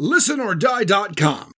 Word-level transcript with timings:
listenordie.com. 0.00 1.52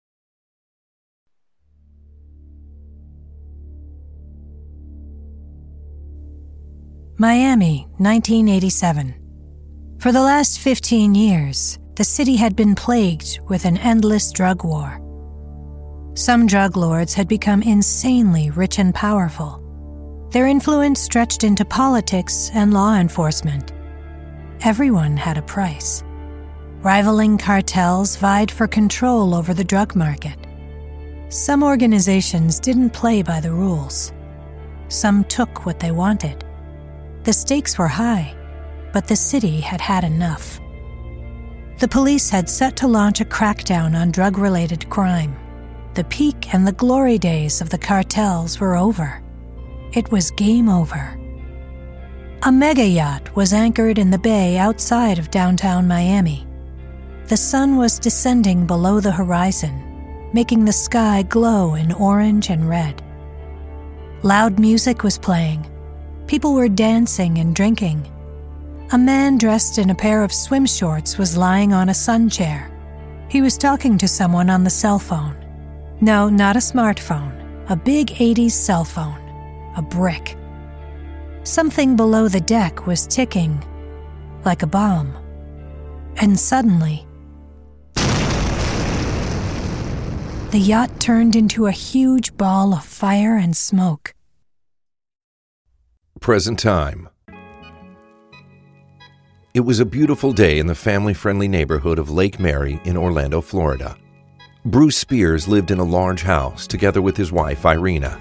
Miami, 7.18 7.86
1987. 7.98 9.14
For 10.00 10.10
the 10.10 10.20
last 10.20 10.58
15 10.58 11.14
years, 11.14 11.78
the 11.94 12.02
city 12.02 12.34
had 12.34 12.56
been 12.56 12.74
plagued 12.74 13.38
with 13.48 13.64
an 13.64 13.76
endless 13.76 14.32
drug 14.32 14.64
war. 14.64 14.98
Some 16.14 16.48
drug 16.48 16.76
lords 16.76 17.14
had 17.14 17.28
become 17.28 17.62
insanely 17.62 18.50
rich 18.50 18.80
and 18.80 18.92
powerful. 18.92 19.60
Their 20.32 20.48
influence 20.48 21.00
stretched 21.00 21.44
into 21.44 21.64
politics 21.64 22.50
and 22.54 22.74
law 22.74 22.96
enforcement. 22.96 23.72
Everyone 24.64 25.16
had 25.16 25.38
a 25.38 25.42
price. 25.42 26.02
Rivaling 26.82 27.38
cartels 27.38 28.16
vied 28.16 28.50
for 28.50 28.66
control 28.66 29.36
over 29.36 29.54
the 29.54 29.62
drug 29.62 29.94
market. 29.94 30.36
Some 31.28 31.62
organizations 31.62 32.58
didn't 32.58 32.90
play 32.90 33.22
by 33.22 33.38
the 33.38 33.52
rules. 33.52 34.12
Some 34.88 35.22
took 35.24 35.64
what 35.64 35.78
they 35.78 35.92
wanted. 35.92 36.44
The 37.22 37.32
stakes 37.32 37.78
were 37.78 37.86
high, 37.86 38.34
but 38.92 39.06
the 39.06 39.14
city 39.14 39.60
had 39.60 39.80
had 39.80 40.02
enough. 40.02 40.58
The 41.78 41.86
police 41.86 42.28
had 42.28 42.50
set 42.50 42.74
to 42.78 42.88
launch 42.88 43.20
a 43.20 43.24
crackdown 43.24 43.94
on 43.94 44.10
drug 44.10 44.36
related 44.36 44.90
crime. 44.90 45.36
The 45.94 46.04
peak 46.04 46.52
and 46.52 46.66
the 46.66 46.72
glory 46.72 47.16
days 47.16 47.60
of 47.60 47.70
the 47.70 47.78
cartels 47.78 48.58
were 48.58 48.74
over. 48.74 49.22
It 49.92 50.10
was 50.10 50.32
game 50.32 50.68
over. 50.68 51.16
A 52.42 52.50
mega 52.50 52.84
yacht 52.84 53.36
was 53.36 53.52
anchored 53.52 53.98
in 53.98 54.10
the 54.10 54.18
bay 54.18 54.58
outside 54.58 55.20
of 55.20 55.30
downtown 55.30 55.86
Miami. 55.86 56.48
The 57.28 57.36
sun 57.36 57.76
was 57.76 57.98
descending 57.98 58.66
below 58.66 59.00
the 59.00 59.12
horizon, 59.12 60.30
making 60.32 60.64
the 60.64 60.72
sky 60.72 61.22
glow 61.22 61.74
in 61.74 61.92
orange 61.92 62.50
and 62.50 62.68
red. 62.68 63.02
Loud 64.22 64.58
music 64.58 65.02
was 65.02 65.18
playing. 65.18 65.66
People 66.26 66.54
were 66.54 66.68
dancing 66.68 67.38
and 67.38 67.54
drinking. 67.54 68.06
A 68.92 68.98
man 68.98 69.38
dressed 69.38 69.78
in 69.78 69.90
a 69.90 69.94
pair 69.94 70.22
of 70.22 70.32
swim 70.32 70.66
shorts 70.66 71.16
was 71.16 71.36
lying 71.36 71.72
on 71.72 71.88
a 71.88 71.94
sun 71.94 72.28
chair. 72.28 72.70
He 73.28 73.40
was 73.40 73.56
talking 73.56 73.96
to 73.98 74.08
someone 74.08 74.50
on 74.50 74.64
the 74.64 74.70
cell 74.70 74.98
phone. 74.98 75.36
No, 76.00 76.28
not 76.28 76.56
a 76.56 76.58
smartphone, 76.58 77.32
a 77.70 77.76
big 77.76 78.08
80s 78.08 78.50
cell 78.50 78.84
phone, 78.84 79.18
a 79.76 79.82
brick. 79.82 80.36
Something 81.44 81.96
below 81.96 82.28
the 82.28 82.40
deck 82.40 82.86
was 82.86 83.06
ticking, 83.06 83.64
like 84.44 84.62
a 84.62 84.66
bomb. 84.66 85.16
And 86.16 86.38
suddenly, 86.38 87.06
the 90.52 90.58
yacht 90.58 91.00
turned 91.00 91.34
into 91.34 91.64
a 91.64 91.72
huge 91.72 92.36
ball 92.36 92.74
of 92.74 92.84
fire 92.84 93.36
and 93.36 93.56
smoke. 93.56 94.12
Present 96.20 96.58
time. 96.58 97.08
It 99.54 99.60
was 99.60 99.80
a 99.80 99.86
beautiful 99.86 100.34
day 100.34 100.58
in 100.58 100.66
the 100.66 100.74
family 100.74 101.14
friendly 101.14 101.48
neighborhood 101.48 101.98
of 101.98 102.10
Lake 102.10 102.38
Mary 102.38 102.78
in 102.84 102.98
Orlando, 102.98 103.40
Florida. 103.40 103.96
Bruce 104.66 104.98
Spears 104.98 105.48
lived 105.48 105.70
in 105.70 105.78
a 105.78 105.84
large 105.84 106.22
house 106.22 106.66
together 106.66 107.00
with 107.00 107.16
his 107.16 107.32
wife, 107.32 107.64
Irina. 107.64 108.20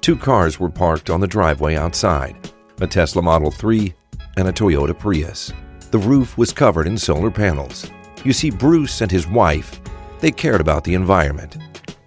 Two 0.00 0.16
cars 0.16 0.58
were 0.58 0.68
parked 0.68 1.08
on 1.08 1.20
the 1.20 1.26
driveway 1.26 1.76
outside 1.76 2.36
a 2.80 2.86
Tesla 2.88 3.22
Model 3.22 3.52
3 3.52 3.94
and 4.36 4.48
a 4.48 4.52
Toyota 4.52 4.98
Prius. 4.98 5.52
The 5.92 5.98
roof 5.98 6.36
was 6.36 6.52
covered 6.52 6.88
in 6.88 6.98
solar 6.98 7.30
panels. 7.30 7.88
You 8.24 8.32
see, 8.32 8.50
Bruce 8.50 9.00
and 9.00 9.10
his 9.10 9.28
wife, 9.28 9.80
they 10.24 10.32
cared 10.32 10.62
about 10.62 10.84
the 10.84 10.94
environment. 10.94 11.58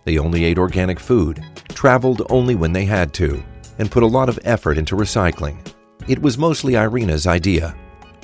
They 0.04 0.18
only 0.18 0.44
ate 0.44 0.58
organic 0.58 1.00
food, 1.00 1.46
traveled 1.70 2.24
only 2.32 2.56
when 2.56 2.74
they 2.74 2.84
had 2.84 3.14
to, 3.14 3.44
and 3.78 3.92
put 3.92 4.02
a 4.02 4.08
lot 4.08 4.28
of 4.28 4.40
effort 4.44 4.80
into 4.80 4.96
recycling. 4.96 5.60
It 6.08 6.20
was 6.20 6.36
mostly 6.36 6.76
Irina's 6.76 7.28
idea, 7.28 7.76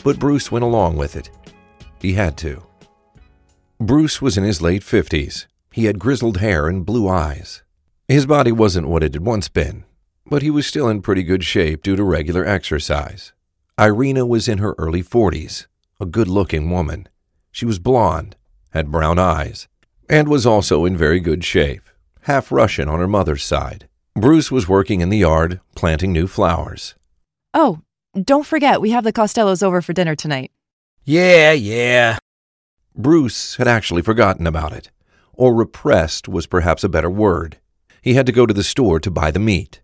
but 0.04 0.18
Bruce 0.18 0.52
went 0.52 0.66
along 0.66 0.98
with 0.98 1.16
it. 1.16 1.30
He 2.02 2.14
had 2.14 2.38
to. 2.38 2.64
Bruce 3.80 4.20
was 4.20 4.36
in 4.36 4.44
his 4.44 4.64
late 4.64 4.82
50s. 4.82 5.46
He 5.72 5.86
had 5.86 6.00
grizzled 6.00 6.38
hair 6.38 6.66
and 6.68 6.84
blue 6.84 7.08
eyes. 7.08 7.62
His 8.08 8.26
body 8.26 8.52
wasn't 8.52 8.88
what 8.88 9.04
it 9.04 9.14
had 9.14 9.24
once 9.24 9.48
been, 9.48 9.86
but 10.26 10.42
he 10.42 10.50
was 10.50 10.66
still 10.66 10.90
in 10.90 11.04
pretty 11.04 11.22
good 11.22 11.44
shape 11.44 11.84
due 11.84 11.96
to 11.96 12.04
regular 12.04 12.44
exercise. 12.44 13.32
Irina 13.80 14.26
was 14.26 14.48
in 14.48 14.58
her 14.58 14.74
early 14.80 15.04
40s, 15.04 15.68
a 16.00 16.08
good 16.08 16.28
looking 16.28 16.72
woman. 16.72 17.08
She 17.52 17.68
was 17.68 17.78
blonde, 17.78 18.36
had 18.72 18.92
brown 18.92 19.20
eyes, 19.20 19.68
and 20.10 20.28
was 20.28 20.46
also 20.46 20.86
in 20.86 20.98
very 20.98 21.20
good 21.20 21.44
shape, 21.44 21.84
half 22.22 22.52
Russian 22.52 22.88
on 22.88 23.00
her 23.00 23.08
mother's 23.08 23.44
side. 23.44 23.88
Bruce 24.16 24.52
was 24.52 24.68
working 24.68 25.02
in 25.02 25.10
the 25.10 25.18
yard, 25.18 25.60
planting 25.76 26.14
new 26.14 26.28
flowers. 26.28 26.96
Oh, 27.54 27.82
don't 28.22 28.46
forget, 28.46 28.82
we 28.82 28.92
have 28.92 29.04
the 29.04 29.14
Costellos 29.14 29.64
over 29.64 29.82
for 29.82 29.94
dinner 29.94 30.16
tonight. 30.16 30.52
Yeah, 31.04 31.52
yeah. 31.52 32.20
Bruce 32.96 33.56
had 33.56 33.68
actually 33.68 34.04
forgotten 34.04 34.46
about 34.46 34.72
it, 34.72 34.92
or 35.34 35.56
repressed 35.56 36.28
was 36.28 36.46
perhaps 36.46 36.84
a 36.84 36.90
better 36.90 37.10
word. 37.10 37.58
He 38.02 38.14
had 38.14 38.26
to 38.28 38.32
go 38.32 38.46
to 38.46 38.54
the 38.54 38.64
store 38.64 39.00
to 39.00 39.10
buy 39.10 39.32
the 39.32 39.40
meat. 39.40 39.82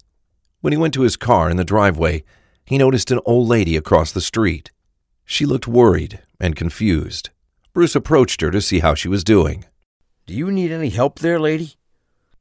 When 0.62 0.74
he 0.74 0.78
went 0.78 0.94
to 0.96 1.02
his 1.02 1.16
car 1.16 1.50
in 1.50 1.58
the 1.58 1.64
driveway, 1.64 2.24
he 2.66 2.78
noticed 2.78 3.10
an 3.10 3.20
old 3.26 3.48
lady 3.48 3.76
across 3.76 4.12
the 4.12 4.22
street. 4.22 4.72
She 5.26 5.46
looked 5.46 5.68
worried 5.68 6.20
and 6.40 6.56
confused. 6.56 7.30
Bruce 7.74 7.96
approached 7.96 8.42
her 8.42 8.52
to 8.52 8.62
see 8.62 8.80
how 8.80 8.94
she 8.94 9.08
was 9.08 9.24
doing. 9.24 9.66
Do 10.30 10.36
you 10.36 10.52
need 10.52 10.72
any 10.72 10.90
help 10.90 11.18
there, 11.18 11.40
lady? 11.40 11.74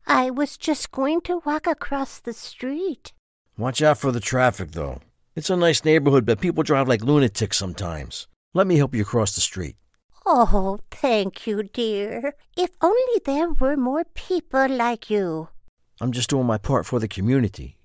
I 0.06 0.28
was 0.28 0.59
just 0.59 0.93
going 0.93 1.22
to 1.22 1.41
walk 1.47 1.66
across 1.66 2.21
the 2.21 2.34
street. 2.34 3.15
Watch 3.56 3.81
out 3.81 3.97
for 3.97 4.12
the 4.12 4.21
traffic, 4.21 4.72
though. 4.72 5.00
It's 5.34 5.49
a 5.49 5.56
nice 5.56 5.87
neighborhood, 5.87 6.26
but 6.26 6.38
people 6.38 6.62
drive 6.62 6.87
like 6.87 7.03
lunatics 7.03 7.56
sometimes. 7.56 8.26
Let 8.53 8.66
me 8.66 8.76
help 8.76 8.94
you 8.94 9.06
cross 9.06 9.34
the 9.34 9.41
street. 9.41 9.76
Oh, 10.26 10.81
thank 10.91 11.47
you, 11.47 11.62
dear. 11.62 12.34
If 12.59 12.69
only 12.82 13.22
there 13.25 13.53
were 13.53 13.75
more 13.75 14.05
people 14.05 14.69
like 14.69 15.09
you. 15.09 15.49
I'm 15.99 16.12
just 16.12 16.28
doing 16.28 16.44
my 16.44 16.59
part 16.59 16.84
for 16.84 17.00
the 17.00 17.09
community. 17.09 17.78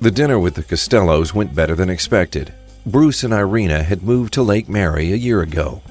The 0.00 0.10
dinner 0.10 0.38
with 0.38 0.54
the 0.54 0.62
Costellos 0.62 1.34
went 1.34 1.54
better 1.54 1.74
than 1.74 1.90
expected. 1.90 2.54
Bruce 2.86 3.22
and 3.22 3.34
Irina 3.34 3.82
had 3.82 4.02
moved 4.02 4.32
to 4.32 4.42
Lake 4.42 4.70
Mary 4.70 5.12
a 5.12 5.16
year 5.16 5.42
ago. 5.42 5.82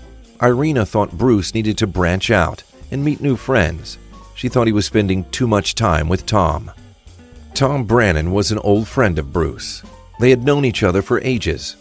Irina 0.41 0.85
thought 0.85 1.17
Bruce 1.17 1.53
needed 1.53 1.77
to 1.77 1.87
branch 1.87 2.31
out 2.31 2.63
and 2.91 3.03
meet 3.03 3.21
new 3.21 3.35
friends. 3.35 3.97
She 4.35 4.49
thought 4.49 4.67
he 4.67 4.73
was 4.73 4.85
spending 4.85 5.23
too 5.31 5.47
much 5.47 5.75
time 5.75 6.09
with 6.09 6.25
Tom. 6.25 6.71
Tom 7.53 7.85
Brannon 7.85 8.31
was 8.31 8.51
an 8.51 8.57
old 8.59 8.87
friend 8.87 9.19
of 9.19 9.31
Bruce. 9.31 9.83
They 10.19 10.31
had 10.31 10.43
known 10.43 10.65
each 10.65 10.83
other 10.83 11.01
for 11.01 11.21
ages. 11.21 11.75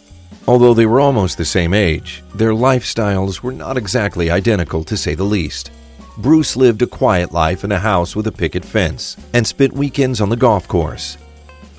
Although 0.47 0.73
they 0.73 0.85
were 0.85 0.99
almost 0.99 1.37
the 1.37 1.45
same 1.45 1.73
age, 1.73 2.23
their 2.35 2.51
lifestyles 2.51 3.41
were 3.41 3.53
not 3.53 3.77
exactly 3.77 4.29
identical 4.29 4.83
to 4.83 4.97
say 4.97 5.15
the 5.15 5.23
least. 5.23 5.71
Bruce 6.17 6.55
lived 6.55 6.81
a 6.81 6.87
quiet 6.87 7.31
life 7.31 7.63
in 7.63 7.71
a 7.71 7.79
house 7.79 8.15
with 8.15 8.27
a 8.27 8.31
picket 8.31 8.63
fence 8.63 9.17
and 9.33 9.47
spent 9.47 9.73
weekends 9.73 10.21
on 10.21 10.29
the 10.29 10.35
golf 10.35 10.67
course. 10.67 11.17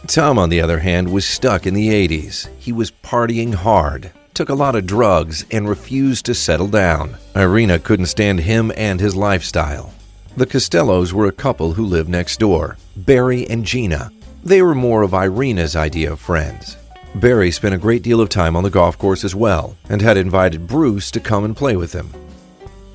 Tom, 0.07 0.39
on 0.39 0.49
the 0.49 0.61
other 0.61 0.81
hand, 0.81 1.13
was 1.13 1.25
stuck 1.25 1.67
in 1.67 1.75
the 1.75 1.89
80s. 1.89 2.49
He 2.59 2.73
was 2.73 2.91
partying 2.91 3.55
hard, 3.55 4.11
took 4.35 4.49
a 4.49 4.55
lot 4.55 4.75
of 4.75 4.87
drugs, 4.87 5.45
and 5.51 5.69
refused 5.69 6.27
to 6.27 6.35
settle 6.35 6.69
down. 6.69 7.17
Irina 7.37 7.79
couldn't 7.79 8.07
stand 8.07 8.41
him 8.41 8.73
and 8.77 9.01
his 9.01 9.15
lifestyle. 9.15 9.95
The 10.37 10.47
Costellos 10.47 11.13
were 11.13 11.27
a 11.27 11.33
couple 11.33 11.75
who 11.75 11.87
lived 11.87 12.09
next 12.09 12.41
door, 12.41 12.77
Barry 12.97 13.49
and 13.49 13.65
Gina. 13.65 14.11
They 14.43 14.61
were 14.63 14.75
more 14.75 15.03
of 15.03 15.15
Irina's 15.15 15.77
idea 15.77 16.13
of 16.13 16.21
friends. 16.21 16.77
Barry 17.15 17.53
spent 17.53 17.75
a 17.75 17.79
great 17.79 18.03
deal 18.03 18.21
of 18.21 18.29
time 18.29 18.57
on 18.57 18.65
the 18.65 18.71
golf 18.71 18.99
course 18.99 19.23
as 19.23 19.37
well 19.37 19.77
and 19.89 20.03
had 20.03 20.17
invited 20.17 20.67
Bruce 20.67 21.13
to 21.13 21.21
come 21.21 21.45
and 21.45 21.57
play 21.57 21.77
with 21.77 21.93
him. 21.93 22.11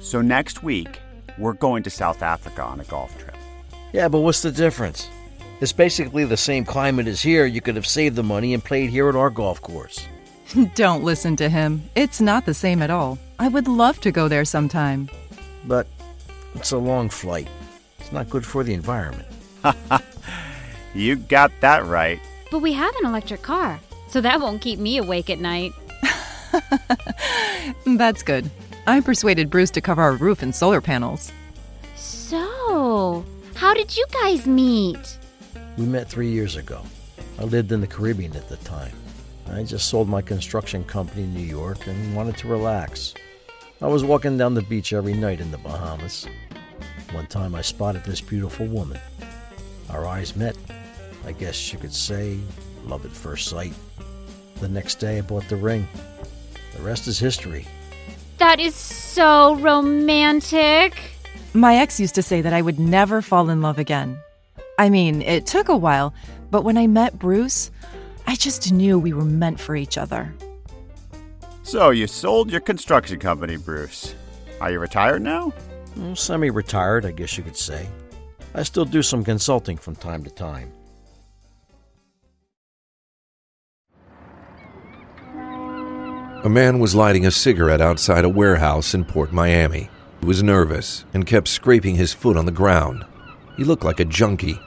So 0.01 0.21
next 0.21 0.61
week, 0.61 0.99
we're 1.37 1.53
going 1.53 1.83
to 1.83 1.89
South 1.89 2.21
Africa 2.21 2.61
on 2.61 2.81
a 2.81 2.83
golf 2.83 3.17
trip. 3.17 3.37
Yeah, 3.93 4.09
but 4.09 4.19
what's 4.19 4.41
the 4.41 4.51
difference? 4.51 5.07
It's 5.61 5.71
basically 5.71 6.25
the 6.25 6.37
same 6.37 6.65
climate 6.65 7.07
as 7.07 7.21
here. 7.21 7.45
You 7.45 7.61
could 7.61 7.77
have 7.77 7.87
saved 7.87 8.17
the 8.17 8.23
money 8.23 8.53
and 8.53 8.63
played 8.63 8.89
here 8.89 9.07
at 9.07 9.15
our 9.15 9.29
golf 9.29 9.61
course. 9.61 10.05
Don't 10.75 11.03
listen 11.03 11.35
to 11.37 11.49
him. 11.49 11.83
It's 11.95 12.21
not 12.21 12.45
the 12.45 12.53
same 12.53 12.81
at 12.81 12.89
all. 12.89 13.19
I 13.37 13.47
would 13.47 13.67
love 13.67 13.99
to 14.01 14.11
go 14.11 14.27
there 14.27 14.45
sometime. 14.45 15.09
But 15.65 15.87
it's 16.55 16.71
a 16.71 16.77
long 16.77 17.09
flight. 17.09 17.47
It's 17.99 18.11
not 18.11 18.29
good 18.29 18.45
for 18.45 18.63
the 18.63 18.73
environment. 18.73 19.27
you 20.95 21.17
got 21.17 21.51
that 21.61 21.85
right. 21.85 22.19
But 22.51 22.59
we 22.59 22.73
have 22.73 22.95
an 22.97 23.05
electric 23.05 23.41
car, 23.41 23.79
so 24.07 24.21
that 24.21 24.41
won't 24.41 24.61
keep 24.61 24.79
me 24.79 24.97
awake 24.97 25.29
at 25.29 25.39
night. 25.39 25.71
That's 27.85 28.23
good. 28.23 28.49
I 28.87 29.01
persuaded 29.01 29.51
Bruce 29.51 29.71
to 29.71 29.81
cover 29.81 30.01
our 30.01 30.13
roof 30.13 30.41
in 30.41 30.51
solar 30.51 30.81
panels. 30.81 31.31
So, 31.95 33.23
how 33.53 33.75
did 33.75 33.95
you 33.95 34.05
guys 34.11 34.47
meet? 34.47 35.17
We 35.77 35.85
met 35.85 36.09
three 36.09 36.29
years 36.29 36.55
ago. 36.55 36.81
I 37.37 37.43
lived 37.43 37.71
in 37.71 37.81
the 37.81 37.87
Caribbean 37.87 38.35
at 38.35 38.49
the 38.49 38.57
time. 38.57 38.93
I 39.51 39.63
just 39.63 39.89
sold 39.89 40.07
my 40.07 40.21
construction 40.21 40.83
company 40.83 41.23
in 41.23 41.33
New 41.33 41.41
York 41.41 41.87
and 41.87 42.15
wanted 42.15 42.37
to 42.37 42.47
relax. 42.47 43.13
I 43.81 43.87
was 43.87 44.03
walking 44.03 44.37
down 44.37 44.53
the 44.53 44.61
beach 44.61 44.93
every 44.93 45.13
night 45.13 45.41
in 45.41 45.51
the 45.51 45.57
Bahamas. 45.57 46.27
One 47.11 47.27
time 47.27 47.55
I 47.55 47.61
spotted 47.61 48.03
this 48.03 48.21
beautiful 48.21 48.67
woman. 48.67 48.99
Our 49.89 50.05
eyes 50.05 50.35
met. 50.35 50.55
I 51.25 51.31
guess 51.31 51.73
you 51.73 51.79
could 51.79 51.93
say 51.93 52.39
love 52.85 53.05
at 53.05 53.11
first 53.11 53.47
sight. 53.47 53.73
The 54.59 54.67
next 54.67 54.95
day 54.95 55.17
I 55.17 55.21
bought 55.21 55.47
the 55.49 55.55
ring. 55.55 55.87
The 56.75 56.83
rest 56.83 57.07
is 57.07 57.17
history. 57.17 57.65
That 58.37 58.59
is 58.59 58.75
so 58.75 59.55
romantic. 59.55 60.97
My 61.53 61.75
ex 61.75 61.99
used 61.99 62.15
to 62.15 62.21
say 62.21 62.41
that 62.41 62.53
I 62.53 62.61
would 62.61 62.79
never 62.79 63.21
fall 63.21 63.49
in 63.49 63.61
love 63.61 63.79
again. 63.79 64.19
I 64.77 64.89
mean, 64.89 65.21
it 65.21 65.45
took 65.45 65.67
a 65.67 65.75
while, 65.75 66.13
but 66.51 66.63
when 66.63 66.77
I 66.77 66.87
met 66.87 67.19
Bruce, 67.19 67.71
I 68.29 68.35
just 68.35 68.71
knew 68.71 68.99
we 68.99 69.11
were 69.11 69.25
meant 69.25 69.59
for 69.59 69.75
each 69.75 69.97
other. 69.97 70.31
So 71.63 71.89
you 71.89 72.05
sold 72.05 72.51
your 72.51 72.61
construction 72.61 73.17
company, 73.17 73.57
Bruce. 73.57 74.13
Are 74.61 74.69
you 74.69 74.77
retired 74.77 75.23
now? 75.23 75.51
Mm, 75.95 76.15
Semi 76.15 76.51
retired, 76.51 77.07
I 77.07 77.11
guess 77.11 77.39
you 77.39 77.43
could 77.43 77.57
say. 77.57 77.89
I 78.53 78.61
still 78.61 78.85
do 78.85 79.01
some 79.01 79.23
consulting 79.23 79.77
from 79.77 79.95
time 79.95 80.23
to 80.25 80.29
time. 80.29 80.71
A 86.43 86.49
man 86.49 86.77
was 86.77 86.93
lighting 86.93 87.25
a 87.25 87.31
cigarette 87.31 87.81
outside 87.81 88.25
a 88.25 88.29
warehouse 88.29 88.93
in 88.93 89.05
Port 89.05 89.33
Miami. 89.33 89.89
He 90.19 90.27
was 90.27 90.43
nervous 90.43 91.03
and 91.15 91.25
kept 91.25 91.47
scraping 91.47 91.95
his 91.95 92.13
foot 92.13 92.37
on 92.37 92.45
the 92.45 92.51
ground. 92.51 93.07
He 93.57 93.63
looked 93.63 93.83
like 93.83 93.99
a 93.99 94.05
junkie, 94.05 94.59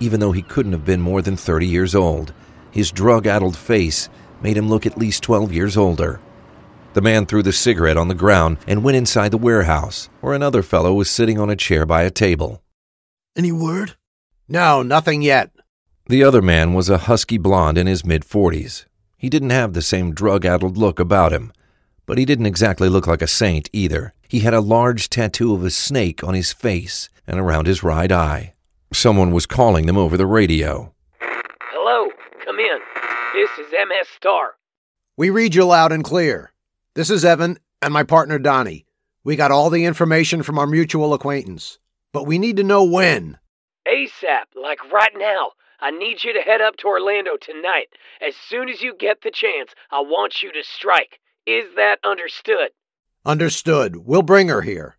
even 0.00 0.18
though 0.18 0.32
he 0.32 0.42
couldn't 0.42 0.72
have 0.72 0.84
been 0.84 1.00
more 1.00 1.22
than 1.22 1.36
30 1.36 1.68
years 1.68 1.94
old. 1.94 2.32
His 2.76 2.92
drug 2.92 3.26
addled 3.26 3.56
face 3.56 4.10
made 4.42 4.58
him 4.58 4.68
look 4.68 4.84
at 4.84 4.98
least 4.98 5.22
12 5.22 5.50
years 5.50 5.78
older. 5.78 6.20
The 6.92 7.00
man 7.00 7.24
threw 7.24 7.42
the 7.42 7.50
cigarette 7.50 7.96
on 7.96 8.08
the 8.08 8.14
ground 8.14 8.58
and 8.66 8.84
went 8.84 8.98
inside 8.98 9.30
the 9.30 9.38
warehouse, 9.38 10.10
where 10.20 10.34
another 10.34 10.62
fellow 10.62 10.92
was 10.92 11.08
sitting 11.08 11.38
on 11.38 11.48
a 11.48 11.56
chair 11.56 11.86
by 11.86 12.02
a 12.02 12.10
table. 12.10 12.62
Any 13.34 13.50
word? 13.50 13.96
No, 14.46 14.82
nothing 14.82 15.22
yet. 15.22 15.52
The 16.10 16.22
other 16.22 16.42
man 16.42 16.74
was 16.74 16.90
a 16.90 16.98
husky 16.98 17.38
blonde 17.38 17.78
in 17.78 17.86
his 17.86 18.04
mid 18.04 18.24
40s. 18.24 18.84
He 19.16 19.30
didn't 19.30 19.56
have 19.56 19.72
the 19.72 19.80
same 19.80 20.12
drug 20.12 20.44
addled 20.44 20.76
look 20.76 21.00
about 21.00 21.32
him, 21.32 21.54
but 22.04 22.18
he 22.18 22.26
didn't 22.26 22.44
exactly 22.44 22.90
look 22.90 23.06
like 23.06 23.22
a 23.22 23.26
saint 23.26 23.70
either. 23.72 24.12
He 24.28 24.40
had 24.40 24.52
a 24.52 24.60
large 24.60 25.08
tattoo 25.08 25.54
of 25.54 25.64
a 25.64 25.70
snake 25.70 26.22
on 26.22 26.34
his 26.34 26.52
face 26.52 27.08
and 27.26 27.40
around 27.40 27.68
his 27.68 27.82
right 27.82 28.12
eye. 28.12 28.52
Someone 28.92 29.30
was 29.30 29.46
calling 29.46 29.86
them 29.86 29.96
over 29.96 30.18
the 30.18 30.26
radio. 30.26 30.92
Hello, 33.36 33.46
come 33.46 33.56
in. 33.56 33.66
This 33.66 33.66
is 33.66 33.72
MS 33.72 34.08
Star. 34.16 34.54
We 35.16 35.30
read 35.30 35.54
you 35.54 35.64
loud 35.64 35.92
and 35.92 36.04
clear. 36.04 36.52
This 36.94 37.10
is 37.10 37.24
Evan 37.24 37.58
and 37.82 37.92
my 37.92 38.02
partner 38.02 38.38
Donnie. 38.38 38.86
We 39.24 39.36
got 39.36 39.50
all 39.50 39.70
the 39.70 39.84
information 39.84 40.42
from 40.42 40.58
our 40.58 40.66
mutual 40.66 41.12
acquaintance, 41.14 41.78
but 42.12 42.26
we 42.26 42.38
need 42.38 42.56
to 42.56 42.62
know 42.62 42.84
when. 42.84 43.38
ASAP, 43.86 44.44
like 44.60 44.92
right 44.92 45.12
now. 45.16 45.52
I 45.78 45.90
need 45.90 46.24
you 46.24 46.32
to 46.32 46.40
head 46.40 46.62
up 46.62 46.76
to 46.78 46.88
Orlando 46.88 47.36
tonight. 47.36 47.88
As 48.26 48.34
soon 48.48 48.70
as 48.70 48.80
you 48.80 48.94
get 48.98 49.20
the 49.22 49.30
chance, 49.30 49.72
I 49.90 50.00
want 50.00 50.42
you 50.42 50.50
to 50.52 50.62
strike. 50.62 51.20
Is 51.46 51.66
that 51.76 51.98
understood? 52.02 52.70
Understood. 53.26 53.96
We'll 53.96 54.22
bring 54.22 54.48
her 54.48 54.62
here. 54.62 54.96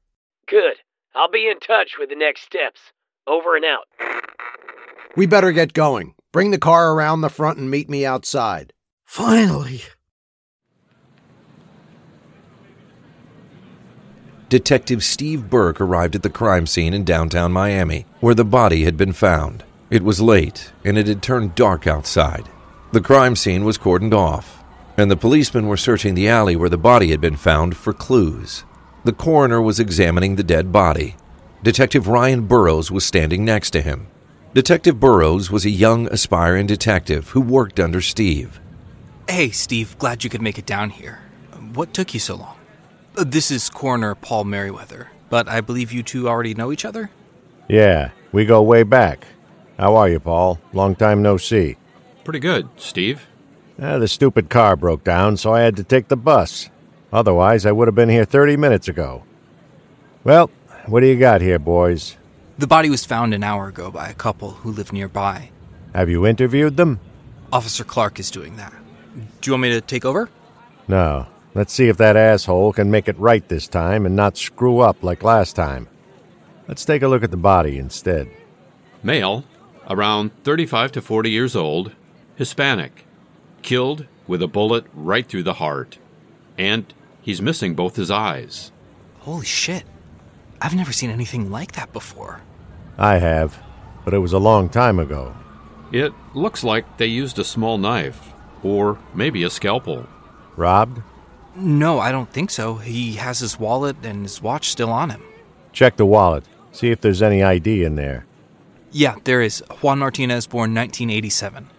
Good. 0.47 0.75
I'll 1.15 1.31
be 1.31 1.49
in 1.49 1.59
touch 1.59 1.97
with 1.97 2.09
the 2.09 2.15
next 2.15 2.43
steps. 2.43 2.79
Over 3.25 3.55
and 3.55 3.65
out. 3.65 3.87
We 5.15 5.25
better 5.25 5.51
get 5.51 5.73
going. 5.73 6.13
Bring 6.37 6.51
the 6.51 6.59
car 6.59 6.93
around 6.93 7.21
the 7.21 7.31
front 7.31 7.57
and 7.57 7.67
meet 7.67 7.89
me 7.89 8.05
outside. 8.05 8.71
Finally. 9.05 9.81
Detective 14.47 15.03
Steve 15.03 15.49
Burke 15.49 15.81
arrived 15.81 16.13
at 16.13 16.21
the 16.21 16.29
crime 16.29 16.67
scene 16.67 16.93
in 16.93 17.03
downtown 17.03 17.51
Miami, 17.51 18.05
where 18.19 18.35
the 18.35 18.45
body 18.45 18.83
had 18.83 18.95
been 18.95 19.13
found. 19.13 19.63
It 19.89 20.03
was 20.03 20.21
late, 20.21 20.71
and 20.85 20.95
it 20.95 21.07
had 21.07 21.23
turned 21.23 21.55
dark 21.55 21.87
outside. 21.87 22.47
The 22.91 23.01
crime 23.01 23.35
scene 23.35 23.65
was 23.65 23.79
cordoned 23.79 24.13
off, 24.13 24.63
and 24.95 25.09
the 25.09 25.17
policemen 25.17 25.65
were 25.65 25.75
searching 25.75 26.13
the 26.13 26.29
alley 26.29 26.55
where 26.55 26.69
the 26.69 26.77
body 26.77 27.09
had 27.09 27.19
been 27.19 27.35
found 27.35 27.75
for 27.75 27.93
clues. 27.93 28.63
The 29.05 29.11
coroner 29.11 29.59
was 29.59 29.79
examining 29.79 30.35
the 30.35 30.43
dead 30.43 30.71
body. 30.71 31.15
Detective 31.63 32.07
Ryan 32.07 32.45
Burrows 32.45 32.91
was 32.91 33.03
standing 33.03 33.43
next 33.43 33.71
to 33.71 33.81
him. 33.81 34.05
Detective 34.57 34.99
Burrows 34.99 35.51
was 35.51 35.65
a 35.65 35.69
young, 35.69 36.07
aspiring 36.07 36.65
detective 36.65 37.29
who 37.29 37.41
worked 37.41 37.79
under 37.79 38.01
Steve. 38.01 38.59
Hey, 39.29 39.51
Steve, 39.51 39.95
glad 39.99 40.23
you 40.23 40.31
could 40.31 40.41
make 40.41 40.57
it 40.57 40.65
down 40.65 40.89
here. 40.89 41.19
What 41.75 41.93
took 41.93 42.15
you 42.15 42.19
so 42.19 42.37
long? 42.37 42.57
Uh, 43.15 43.23
This 43.23 43.51
is 43.51 43.69
Coroner 43.69 44.15
Paul 44.15 44.45
Merriweather, 44.45 45.11
but 45.29 45.47
I 45.47 45.61
believe 45.61 45.91
you 45.91 46.01
two 46.01 46.27
already 46.27 46.55
know 46.55 46.71
each 46.71 46.85
other? 46.85 47.11
Yeah, 47.67 48.09
we 48.31 48.45
go 48.45 48.63
way 48.63 48.81
back. 48.81 49.27
How 49.77 49.95
are 49.95 50.09
you, 50.09 50.19
Paul? 50.19 50.59
Long 50.73 50.95
time 50.95 51.21
no 51.21 51.37
see. 51.37 51.75
Pretty 52.23 52.39
good, 52.39 52.67
Steve. 52.77 53.27
Ah, 53.79 53.99
the 53.99 54.07
stupid 54.07 54.49
car 54.49 54.75
broke 54.75 55.03
down, 55.03 55.37
so 55.37 55.53
I 55.53 55.61
had 55.61 55.75
to 55.75 55.83
take 55.83 56.07
the 56.07 56.17
bus. 56.17 56.71
Otherwise, 57.13 57.67
I 57.67 57.71
would 57.71 57.87
have 57.87 57.93
been 57.93 58.09
here 58.09 58.25
30 58.25 58.57
minutes 58.57 58.87
ago. 58.87 59.21
Well, 60.23 60.49
what 60.87 61.01
do 61.01 61.05
you 61.05 61.19
got 61.19 61.41
here, 61.41 61.59
boys? 61.59 62.17
The 62.57 62.67
body 62.67 62.89
was 62.89 63.05
found 63.05 63.35
an 63.35 63.43
hour 63.43 63.67
ago 63.67 63.91
by 63.91 64.09
a 64.09 64.15
couple 64.15 64.51
who 64.51 64.71
live 64.71 64.91
nearby. 64.91 65.51
Have 65.93 66.09
you 66.09 66.25
interviewed 66.25 66.75
them? 66.75 66.99
Officer 67.53 67.83
Clark 67.83 68.19
is 68.19 68.31
doing 68.31 68.55
that. 68.57 68.73
Do 69.41 69.49
you 69.49 69.53
want 69.53 69.61
me 69.61 69.69
to 69.69 69.81
take 69.81 70.05
over? 70.05 70.29
No. 70.87 71.27
Let's 71.53 71.73
see 71.73 71.87
if 71.87 71.97
that 71.97 72.15
asshole 72.15 72.73
can 72.73 72.91
make 72.91 73.07
it 73.07 73.17
right 73.19 73.47
this 73.47 73.67
time 73.67 74.05
and 74.05 74.15
not 74.15 74.37
screw 74.37 74.79
up 74.79 75.03
like 75.03 75.23
last 75.23 75.55
time. 75.55 75.87
Let's 76.67 76.85
take 76.85 77.01
a 77.01 77.07
look 77.07 77.23
at 77.23 77.31
the 77.31 77.37
body 77.37 77.77
instead. 77.77 78.29
Male, 79.01 79.43
around 79.89 80.31
35 80.43 80.91
to 80.93 81.01
40 81.01 81.29
years 81.29 81.55
old, 81.55 81.93
Hispanic, 82.35 83.05
killed 83.61 84.05
with 84.27 84.41
a 84.41 84.47
bullet 84.47 84.85
right 84.93 85.25
through 85.27 85.43
the 85.43 85.53
heart. 85.53 85.97
And 86.57 86.91
he's 87.21 87.41
missing 87.41 87.75
both 87.75 87.95
his 87.95 88.11
eyes. 88.11 88.71
Holy 89.19 89.45
shit. 89.45 89.83
I've 90.61 90.75
never 90.75 90.91
seen 90.91 91.11
anything 91.11 91.51
like 91.51 91.73
that 91.73 91.93
before. 91.93 92.41
I 92.97 93.17
have, 93.17 93.59
but 94.03 94.13
it 94.13 94.19
was 94.19 94.33
a 94.33 94.39
long 94.39 94.69
time 94.69 94.99
ago. 94.99 95.35
It 95.91 96.13
looks 96.33 96.63
like 96.63 96.97
they 96.97 97.05
used 97.05 97.39
a 97.39 97.43
small 97.43 97.77
knife, 97.77 98.33
or 98.63 98.97
maybe 99.13 99.43
a 99.43 99.49
scalpel. 99.49 100.07
Robbed? 100.55 101.01
No, 101.55 101.99
I 101.99 102.11
don't 102.11 102.31
think 102.31 102.51
so. 102.51 102.75
He 102.75 103.13
has 103.13 103.39
his 103.39 103.59
wallet 103.59 103.97
and 104.03 104.23
his 104.23 104.41
watch 104.41 104.69
still 104.69 104.89
on 104.91 105.09
him. 105.09 105.23
Check 105.71 105.97
the 105.97 106.05
wallet. 106.05 106.43
See 106.71 106.91
if 106.91 107.01
there's 107.01 107.21
any 107.21 107.43
ID 107.43 107.83
in 107.83 107.95
there. 107.95 108.25
Yeah, 108.91 109.15
there 109.23 109.41
is. 109.41 109.63
Juan 109.81 109.99
Martinez, 109.99 110.47
born 110.47 110.73
1987. 110.73 111.69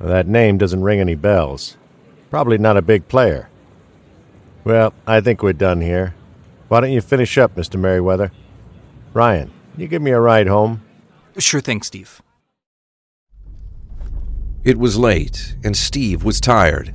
That 0.00 0.26
name 0.26 0.58
doesn't 0.58 0.82
ring 0.82 1.00
any 1.00 1.14
bells. 1.14 1.76
Probably 2.30 2.58
not 2.58 2.76
a 2.76 2.82
big 2.82 3.08
player. 3.08 3.48
Well, 4.64 4.92
I 5.06 5.20
think 5.20 5.42
we're 5.42 5.52
done 5.52 5.80
here. 5.80 6.14
Why 6.68 6.80
don't 6.80 6.92
you 6.92 7.00
finish 7.00 7.38
up, 7.38 7.56
Mr. 7.56 7.78
Merriweather? 7.78 8.30
Ryan, 9.12 9.50
you 9.76 9.88
give 9.88 10.02
me 10.02 10.10
a 10.10 10.20
ride 10.20 10.46
home? 10.46 10.82
Sure 11.38 11.60
thing, 11.60 11.82
Steve. 11.82 12.20
It 14.62 14.78
was 14.78 14.98
late, 14.98 15.56
and 15.64 15.76
Steve 15.76 16.22
was 16.22 16.40
tired. 16.40 16.94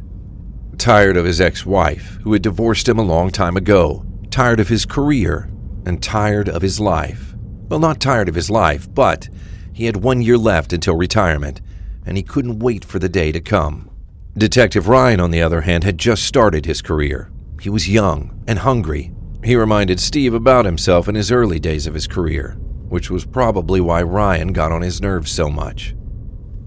Tired 0.78 1.18
of 1.18 1.26
his 1.26 1.42
ex 1.42 1.66
wife, 1.66 2.20
who 2.24 2.34
had 2.34 2.42
divorced 2.42 2.88
him 2.88 3.00
a 3.00 3.04
long 3.04 3.32
time 3.32 3.58
ago, 3.58 4.06
tired 4.30 4.60
of 4.60 4.68
his 4.68 4.86
career, 4.86 5.50
and 5.86 6.04
tired 6.04 6.50
of 6.50 6.62
his 6.62 6.80
life. 6.80 7.34
Well, 7.70 7.80
not 7.80 8.00
tired 8.00 8.30
of 8.30 8.36
his 8.36 8.52
life, 8.52 8.94
but 8.94 9.30
he 9.74 9.86
had 9.86 9.98
one 9.98 10.22
year 10.22 10.38
left 10.38 10.74
until 10.74 10.96
retirement, 10.96 11.62
and 12.06 12.18
he 12.18 12.24
couldn't 12.24 12.60
wait 12.60 12.86
for 12.86 13.00
the 13.00 13.10
day 13.10 13.32
to 13.32 13.42
come. 13.42 13.90
Detective 14.38 14.88
Ryan, 14.88 15.20
on 15.20 15.32
the 15.32 15.42
other 15.42 15.62
hand, 15.62 15.84
had 15.84 15.98
just 15.98 16.24
started 16.24 16.66
his 16.66 16.82
career. 16.82 17.32
He 17.62 17.70
was 17.70 17.90
young 17.90 18.44
and 18.46 18.60
hungry. 18.60 19.12
He 19.46 19.56
reminded 19.56 20.00
Steve 20.00 20.34
about 20.34 20.66
himself 20.66 21.08
in 21.08 21.14
his 21.14 21.32
early 21.32 21.60
days 21.60 21.86
of 21.86 21.94
his 21.94 22.08
career, 22.08 22.58
which 22.90 23.12
was 23.12 23.28
probably 23.28 23.80
why 23.80 24.02
Ryan 24.02 24.54
got 24.54 24.72
on 24.72 24.82
his 24.82 25.02
nerves 25.02 25.32
so 25.32 25.52
much. 25.52 25.94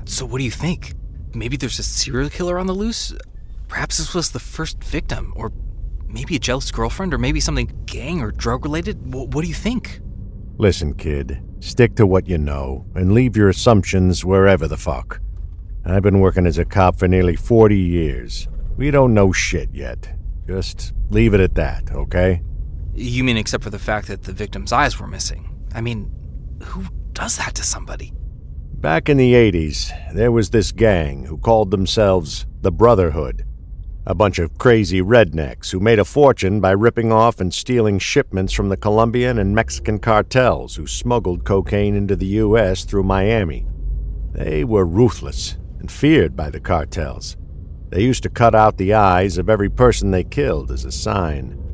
So, 0.05 0.25
what 0.25 0.39
do 0.39 0.45
you 0.45 0.53
think? 0.53 0.93
Maybe 1.35 1.57
there's 1.57 1.81
a 1.81 1.83
serial 1.83 2.31
killer 2.31 2.57
on 2.57 2.69
the 2.69 2.75
loose? 2.75 3.13
Perhaps 3.67 3.99
this 3.99 4.15
was 4.15 4.31
the 4.31 4.39
first 4.39 4.83
victim, 4.85 5.33
or 5.35 5.51
maybe 6.07 6.37
a 6.37 6.39
jealous 6.39 6.71
girlfriend, 6.71 7.13
or 7.13 7.19
maybe 7.19 7.41
something 7.41 7.69
gang 7.87 8.21
or 8.21 8.31
drug 8.31 8.65
related? 8.65 9.13
What, 9.13 9.35
what 9.35 9.43
do 9.43 9.49
you 9.49 9.55
think? 9.55 9.99
Listen, 10.57 10.95
kid, 10.95 11.43
stick 11.59 11.97
to 11.97 12.07
what 12.07 12.29
you 12.29 12.39
know 12.39 12.87
and 12.95 13.13
leave 13.13 13.37
your 13.37 13.49
assumptions 13.49 14.25
wherever 14.25 14.69
the 14.69 14.77
fuck. 14.77 15.21
I've 15.85 16.05
been 16.05 16.21
working 16.21 16.47
as 16.47 16.59
a 16.59 16.65
cop 16.65 16.97
for 16.97 17.09
nearly 17.09 17.35
40 17.35 17.77
years. 17.77 18.47
We 18.77 18.93
don't 18.93 19.15
know 19.15 19.33
shit 19.33 19.71
yet. 19.73 20.15
Just 20.47 20.93
leave 21.11 21.35
it 21.35 21.41
at 21.41 21.57
that, 21.57 21.91
okay? 21.91 22.41
You 22.99 23.23
mean 23.23 23.37
except 23.37 23.63
for 23.63 23.71
the 23.71 23.79
fact 23.79 24.09
that 24.09 24.25
the 24.25 24.33
victim's 24.33 24.73
eyes 24.73 24.99
were 24.99 25.07
missing? 25.07 25.49
I 25.73 25.81
mean, 25.81 26.11
who 26.65 26.85
does 27.13 27.37
that 27.37 27.55
to 27.55 27.63
somebody? 27.63 28.13
Back 28.75 29.09
in 29.09 29.17
the 29.17 29.35
80s, 29.35 29.93
there 30.15 30.33
was 30.33 30.51
this 30.51 30.73
gang 30.73 31.25
who 31.25 31.39
called 31.39 31.71
themselves 31.71 32.45
the 32.63 32.73
Brotherhood. 32.73 33.45
A 34.05 34.17
bunch 34.17 34.41
of 34.41 34.59
crazy 34.59 35.01
rednecks 35.01 35.71
who 35.71 35.79
made 35.79 36.01
a 36.01 36.05
fortune 36.05 36.61
by 36.61 36.73
ripping 36.73 37.13
off 37.13 37.39
and 37.39 37.55
stealing 37.55 38.01
shipments 38.01 38.53
from 38.53 38.69
the 38.69 38.77
Colombian 38.77 39.39
and 39.39 39.55
Mexican 39.55 40.01
cartels 40.01 40.75
who 40.75 40.89
smuggled 40.89 41.45
cocaine 41.45 41.95
into 41.95 42.17
the 42.17 42.27
U.S. 42.27 42.85
through 42.85 43.05
Miami. 43.05 43.65
They 44.33 44.65
were 44.65 44.85
ruthless 44.85 45.57
and 45.79 45.91
feared 45.91 46.35
by 46.35 46.51
the 46.51 46.61
cartels. 46.61 47.37
They 47.91 48.03
used 48.03 48.25
to 48.25 48.29
cut 48.29 48.57
out 48.57 48.77
the 48.77 48.95
eyes 48.95 49.39
of 49.39 49.49
every 49.49 49.71
person 49.71 50.11
they 50.11 50.25
killed 50.25 50.73
as 50.73 50.85
a 50.85 50.91
sign. 50.91 51.68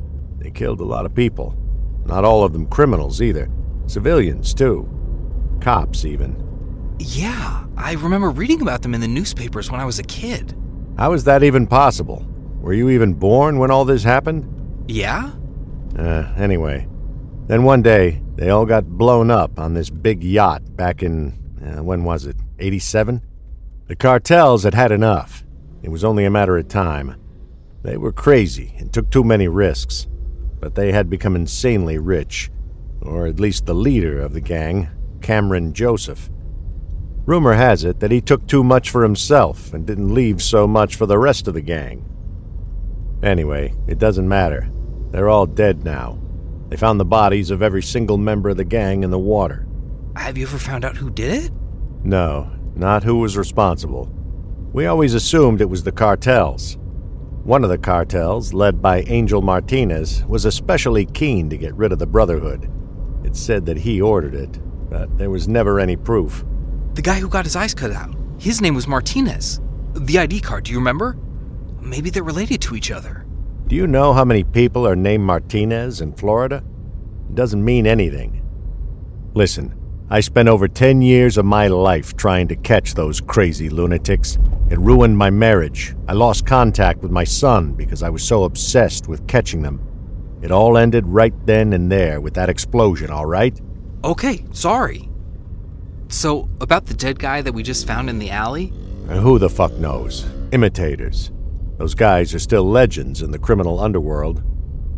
They 0.45 0.51
killed 0.51 0.79
a 0.79 0.85
lot 0.85 1.07
of 1.07 1.15
people. 1.15 1.57
Not 2.05 2.23
all 2.23 2.43
of 2.43 2.53
them 2.53 2.67
criminals 2.67 3.19
either. 3.19 3.49
Civilians, 3.87 4.53
too. 4.53 4.87
Cops, 5.59 6.05
even. 6.05 6.95
Yeah, 6.99 7.65
I 7.75 7.93
remember 7.93 8.29
reading 8.29 8.61
about 8.61 8.83
them 8.83 8.93
in 8.93 9.01
the 9.01 9.07
newspapers 9.07 9.71
when 9.71 9.81
I 9.81 9.85
was 9.85 9.97
a 9.97 10.03
kid. 10.03 10.55
How 10.99 11.13
is 11.13 11.23
that 11.23 11.41
even 11.41 11.65
possible? 11.65 12.23
Were 12.61 12.73
you 12.73 12.91
even 12.91 13.15
born 13.15 13.57
when 13.57 13.71
all 13.71 13.85
this 13.85 14.03
happened? 14.03 14.85
Yeah? 14.87 15.31
Uh, 15.97 16.31
anyway. 16.37 16.87
Then 17.47 17.63
one 17.63 17.81
day, 17.81 18.21
they 18.35 18.51
all 18.51 18.67
got 18.67 18.85
blown 18.85 19.31
up 19.31 19.57
on 19.57 19.73
this 19.73 19.89
big 19.89 20.23
yacht 20.23 20.75
back 20.75 21.01
in. 21.01 21.33
Uh, 21.59 21.81
when 21.81 22.03
was 22.03 22.27
it? 22.27 22.35
87? 22.59 23.19
The 23.87 23.95
cartels 23.95 24.61
had 24.61 24.75
had 24.75 24.91
enough. 24.91 25.43
It 25.81 25.89
was 25.89 26.03
only 26.03 26.23
a 26.23 26.29
matter 26.29 26.55
of 26.55 26.67
time. 26.67 27.19
They 27.81 27.97
were 27.97 28.11
crazy 28.11 28.75
and 28.77 28.93
took 28.93 29.09
too 29.09 29.23
many 29.23 29.47
risks. 29.47 30.05
But 30.65 30.73
they 30.73 30.91
had 30.91 31.11
become 31.11 31.35
insanely 31.35 31.99
rich. 31.99 32.49
Or 32.99 33.27
at 33.27 33.39
least 33.39 33.67
the 33.67 33.75
leader 33.75 34.19
of 34.19 34.33
the 34.33 34.41
gang, 34.41 34.89
Cameron 35.21 35.73
Joseph. 35.73 36.31
Rumor 37.27 37.53
has 37.53 37.83
it 37.83 37.99
that 37.99 38.09
he 38.09 38.19
took 38.19 38.47
too 38.47 38.63
much 38.63 38.89
for 38.89 39.03
himself 39.03 39.75
and 39.75 39.85
didn't 39.85 40.15
leave 40.15 40.41
so 40.41 40.65
much 40.65 40.95
for 40.95 41.05
the 41.05 41.19
rest 41.19 41.47
of 41.47 41.53
the 41.53 41.61
gang. 41.61 42.03
Anyway, 43.21 43.75
it 43.85 43.99
doesn't 43.99 44.27
matter. 44.27 44.67
They're 45.11 45.29
all 45.29 45.45
dead 45.45 45.83
now. 45.83 46.19
They 46.69 46.77
found 46.77 46.99
the 46.99 47.05
bodies 47.05 47.51
of 47.51 47.61
every 47.61 47.83
single 47.83 48.17
member 48.17 48.49
of 48.49 48.57
the 48.57 48.63
gang 48.63 49.03
in 49.03 49.11
the 49.11 49.19
water. 49.19 49.67
Have 50.15 50.35
you 50.35 50.47
ever 50.47 50.57
found 50.57 50.83
out 50.83 50.97
who 50.97 51.11
did 51.11 51.45
it? 51.45 51.51
No, 52.03 52.51
not 52.73 53.03
who 53.03 53.19
was 53.19 53.37
responsible. 53.37 54.11
We 54.73 54.87
always 54.87 55.13
assumed 55.13 55.61
it 55.61 55.69
was 55.69 55.83
the 55.83 55.91
cartels. 55.91 56.79
One 57.45 57.63
of 57.63 57.69
the 57.69 57.77
cartels, 57.77 58.55
led 58.55 58.81
by 58.81 59.01
Angel 59.01 59.39
Martinez, 59.39 60.25
was 60.25 60.45
especially 60.45 61.05
keen 61.05 61.47
to 61.51 61.57
get 61.57 61.75
rid 61.75 61.91
of 61.91 61.99
the 61.99 62.07
Brotherhood. 62.07 62.67
It's 63.23 63.39
said 63.39 63.67
that 63.67 63.77
he 63.77 64.01
ordered 64.01 64.33
it, 64.33 64.59
but 64.89 65.15
there 65.19 65.29
was 65.29 65.47
never 65.47 65.79
any 65.79 65.95
proof. 65.95 66.43
The 66.95 67.03
guy 67.03 67.19
who 67.19 67.29
got 67.29 67.45
his 67.45 67.55
eyes 67.55 67.75
cut 67.75 67.91
out. 67.91 68.15
His 68.39 68.61
name 68.61 68.73
was 68.73 68.87
Martinez. 68.87 69.61
The 69.93 70.17
ID 70.17 70.39
card, 70.39 70.63
do 70.63 70.71
you 70.71 70.79
remember? 70.79 71.19
Maybe 71.79 72.09
they're 72.09 72.23
related 72.23 72.61
to 72.63 72.75
each 72.75 72.89
other. 72.89 73.27
Do 73.67 73.75
you 73.75 73.85
know 73.85 74.11
how 74.11 74.25
many 74.25 74.43
people 74.43 74.87
are 74.87 74.95
named 74.95 75.23
Martinez 75.23 76.01
in 76.01 76.13
Florida? 76.13 76.63
It 77.29 77.35
doesn't 77.35 77.63
mean 77.63 77.85
anything. 77.85 78.43
Listen, 79.35 79.71
I 80.07 80.19
spent 80.19 80.47
over 80.47 80.67
10 80.67 81.01
years 81.01 81.35
of 81.35 81.45
my 81.45 81.67
life 81.67 82.15
trying 82.15 82.47
to 82.49 82.55
catch 82.55 82.93
those 82.93 83.19
crazy 83.19 83.69
lunatics. 83.69 84.37
It 84.69 84.77
ruined 84.77 85.17
my 85.17 85.31
marriage. 85.31 85.95
I 86.07 86.13
lost 86.13 86.45
contact 86.45 87.01
with 87.01 87.09
my 87.09 87.23
son 87.23 87.73
because 87.73 88.03
I 88.03 88.09
was 88.09 88.23
so 88.23 88.43
obsessed 88.43 89.07
with 89.07 89.27
catching 89.27 89.63
them. 89.63 89.81
It 90.43 90.51
all 90.51 90.77
ended 90.77 91.07
right 91.07 91.33
then 91.47 91.73
and 91.73 91.91
there 91.91 92.21
with 92.21 92.35
that 92.35 92.49
explosion, 92.49 93.09
all 93.09 93.25
right? 93.25 93.59
Okay, 94.03 94.45
sorry. 94.51 95.09
So, 96.07 96.47
about 96.61 96.85
the 96.85 96.93
dead 96.93 97.17
guy 97.17 97.41
that 97.41 97.53
we 97.53 97.63
just 97.63 97.87
found 97.87 98.07
in 98.07 98.19
the 98.19 98.29
alley? 98.29 98.71
And 99.09 99.21
who 99.21 99.39
the 99.39 99.49
fuck 99.49 99.73
knows? 99.73 100.27
Imitators. 100.51 101.31
Those 101.79 101.95
guys 101.95 102.35
are 102.35 102.39
still 102.39 102.63
legends 102.63 103.23
in 103.23 103.31
the 103.31 103.39
criminal 103.39 103.79
underworld. 103.79 104.43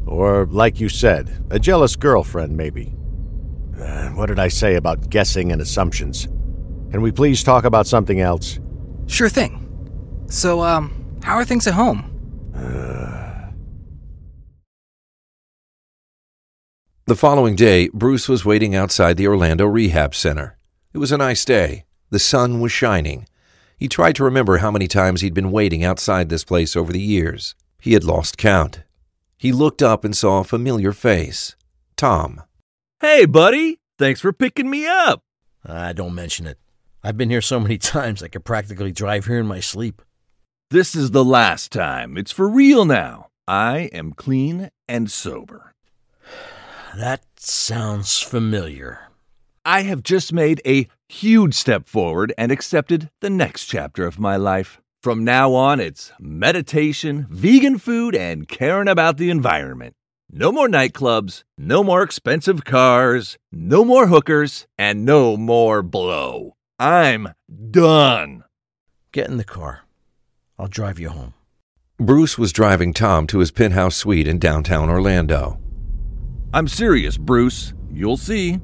Or, 0.05 0.47
like 0.47 0.81
you 0.81 0.89
said, 0.89 1.45
a 1.49 1.59
jealous 1.59 1.95
girlfriend, 1.95 2.57
maybe. 2.57 2.96
Uh, 3.79 4.09
what 4.09 4.27
did 4.27 4.39
I 4.39 4.47
say 4.47 4.75
about 4.75 5.09
guessing 5.09 5.51
and 5.51 5.61
assumptions? 5.61 6.25
Can 6.91 7.01
we 7.01 7.11
please 7.11 7.43
talk 7.43 7.65
about 7.65 7.87
something 7.87 8.19
else? 8.19 8.59
Sure 9.07 9.29
thing. 9.29 9.63
So, 10.29 10.63
um, 10.63 11.19
how 11.23 11.35
are 11.35 11.45
things 11.45 11.67
at 11.67 11.73
home? 11.73 12.13
The 17.05 17.15
following 17.15 17.55
day, 17.55 17.87
Bruce 17.93 18.27
was 18.27 18.43
waiting 18.43 18.75
outside 18.75 19.15
the 19.15 19.27
Orlando 19.27 19.65
Rehab 19.65 20.13
Center. 20.13 20.57
It 20.93 20.97
was 20.97 21.13
a 21.13 21.17
nice 21.17 21.45
day. 21.45 21.85
The 22.09 22.19
sun 22.19 22.59
was 22.59 22.73
shining. 22.73 23.27
He 23.77 23.87
tried 23.87 24.15
to 24.17 24.25
remember 24.25 24.57
how 24.57 24.71
many 24.71 24.89
times 24.89 25.21
he'd 25.21 25.33
been 25.33 25.51
waiting 25.51 25.85
outside 25.85 26.27
this 26.27 26.43
place 26.43 26.75
over 26.75 26.91
the 26.91 26.99
years. 26.99 27.55
He 27.79 27.93
had 27.93 28.03
lost 28.03 28.37
count. 28.37 28.83
He 29.37 29.53
looked 29.53 29.81
up 29.81 30.03
and 30.03 30.17
saw 30.17 30.39
a 30.39 30.43
familiar 30.43 30.91
face 30.91 31.55
Tom. 31.95 32.41
Hey, 32.99 33.25
buddy. 33.25 33.79
Thanks 33.99 34.21
for 34.21 34.33
picking 34.33 34.71
me 34.71 34.87
up. 34.87 35.21
Ah, 35.63 35.93
don't 35.93 36.15
mention 36.15 36.47
it. 36.47 36.57
I've 37.03 37.15
been 37.15 37.29
here 37.29 37.43
so 37.43 37.59
many 37.59 37.77
times 37.77 38.23
I 38.23 38.27
could 38.27 38.43
practically 38.43 38.91
drive 38.91 39.25
here 39.27 39.39
in 39.39 39.45
my 39.45 39.59
sleep. 39.59 40.01
This 40.71 40.95
is 40.95 41.11
the 41.11 41.23
last 41.23 41.71
time. 41.71 42.17
It's 42.17 42.31
for 42.31 42.49
real 42.49 42.85
now. 42.85 43.27
I 43.47 43.91
am 43.93 44.13
clean 44.13 44.71
and 44.87 45.11
sober. 45.11 45.73
That 46.95 47.21
sounds 47.37 48.19
familiar. 48.19 49.09
I 49.63 49.83
have 49.83 50.01
just 50.01 50.33
made 50.33 50.59
a 50.65 50.87
huge 51.07 51.53
step 51.53 51.87
forward 51.87 52.33
and 52.35 52.51
accepted 52.51 53.11
the 53.21 53.29
next 53.29 53.67
chapter 53.67 54.07
of 54.07 54.17
my 54.17 54.37
life. 54.37 54.81
From 55.03 55.23
now 55.23 55.53
on, 55.53 55.79
it's 55.79 56.11
meditation, 56.19 57.27
vegan 57.29 57.77
food, 57.77 58.15
and 58.15 58.47
caring 58.47 58.87
about 58.87 59.17
the 59.17 59.29
environment. 59.29 59.93
No 60.31 60.51
more 60.51 60.67
nightclubs, 60.67 61.43
no 61.57 61.85
more 61.85 62.03
expensive 62.03 62.65
cars, 62.65 63.37
no 63.49 63.85
more 63.85 64.07
hookers, 64.07 64.67
and 64.77 65.05
no 65.05 65.37
more 65.37 65.81
blow. 65.81 66.57
I'm 66.77 67.29
done. 67.71 68.43
Get 69.13 69.29
in 69.29 69.37
the 69.37 69.45
car. 69.45 69.83
I'll 70.59 70.67
drive 70.67 70.99
you 70.99 71.09
home. 71.09 71.33
Bruce 71.97 72.37
was 72.37 72.51
driving 72.51 72.93
Tom 72.93 73.25
to 73.27 73.39
his 73.39 73.51
penthouse 73.51 73.95
suite 73.95 74.27
in 74.27 74.37
downtown 74.37 74.89
Orlando. 74.89 75.59
I'm 76.53 76.67
serious, 76.67 77.17
Bruce. 77.17 77.73
You'll 77.89 78.17
see. 78.17 78.59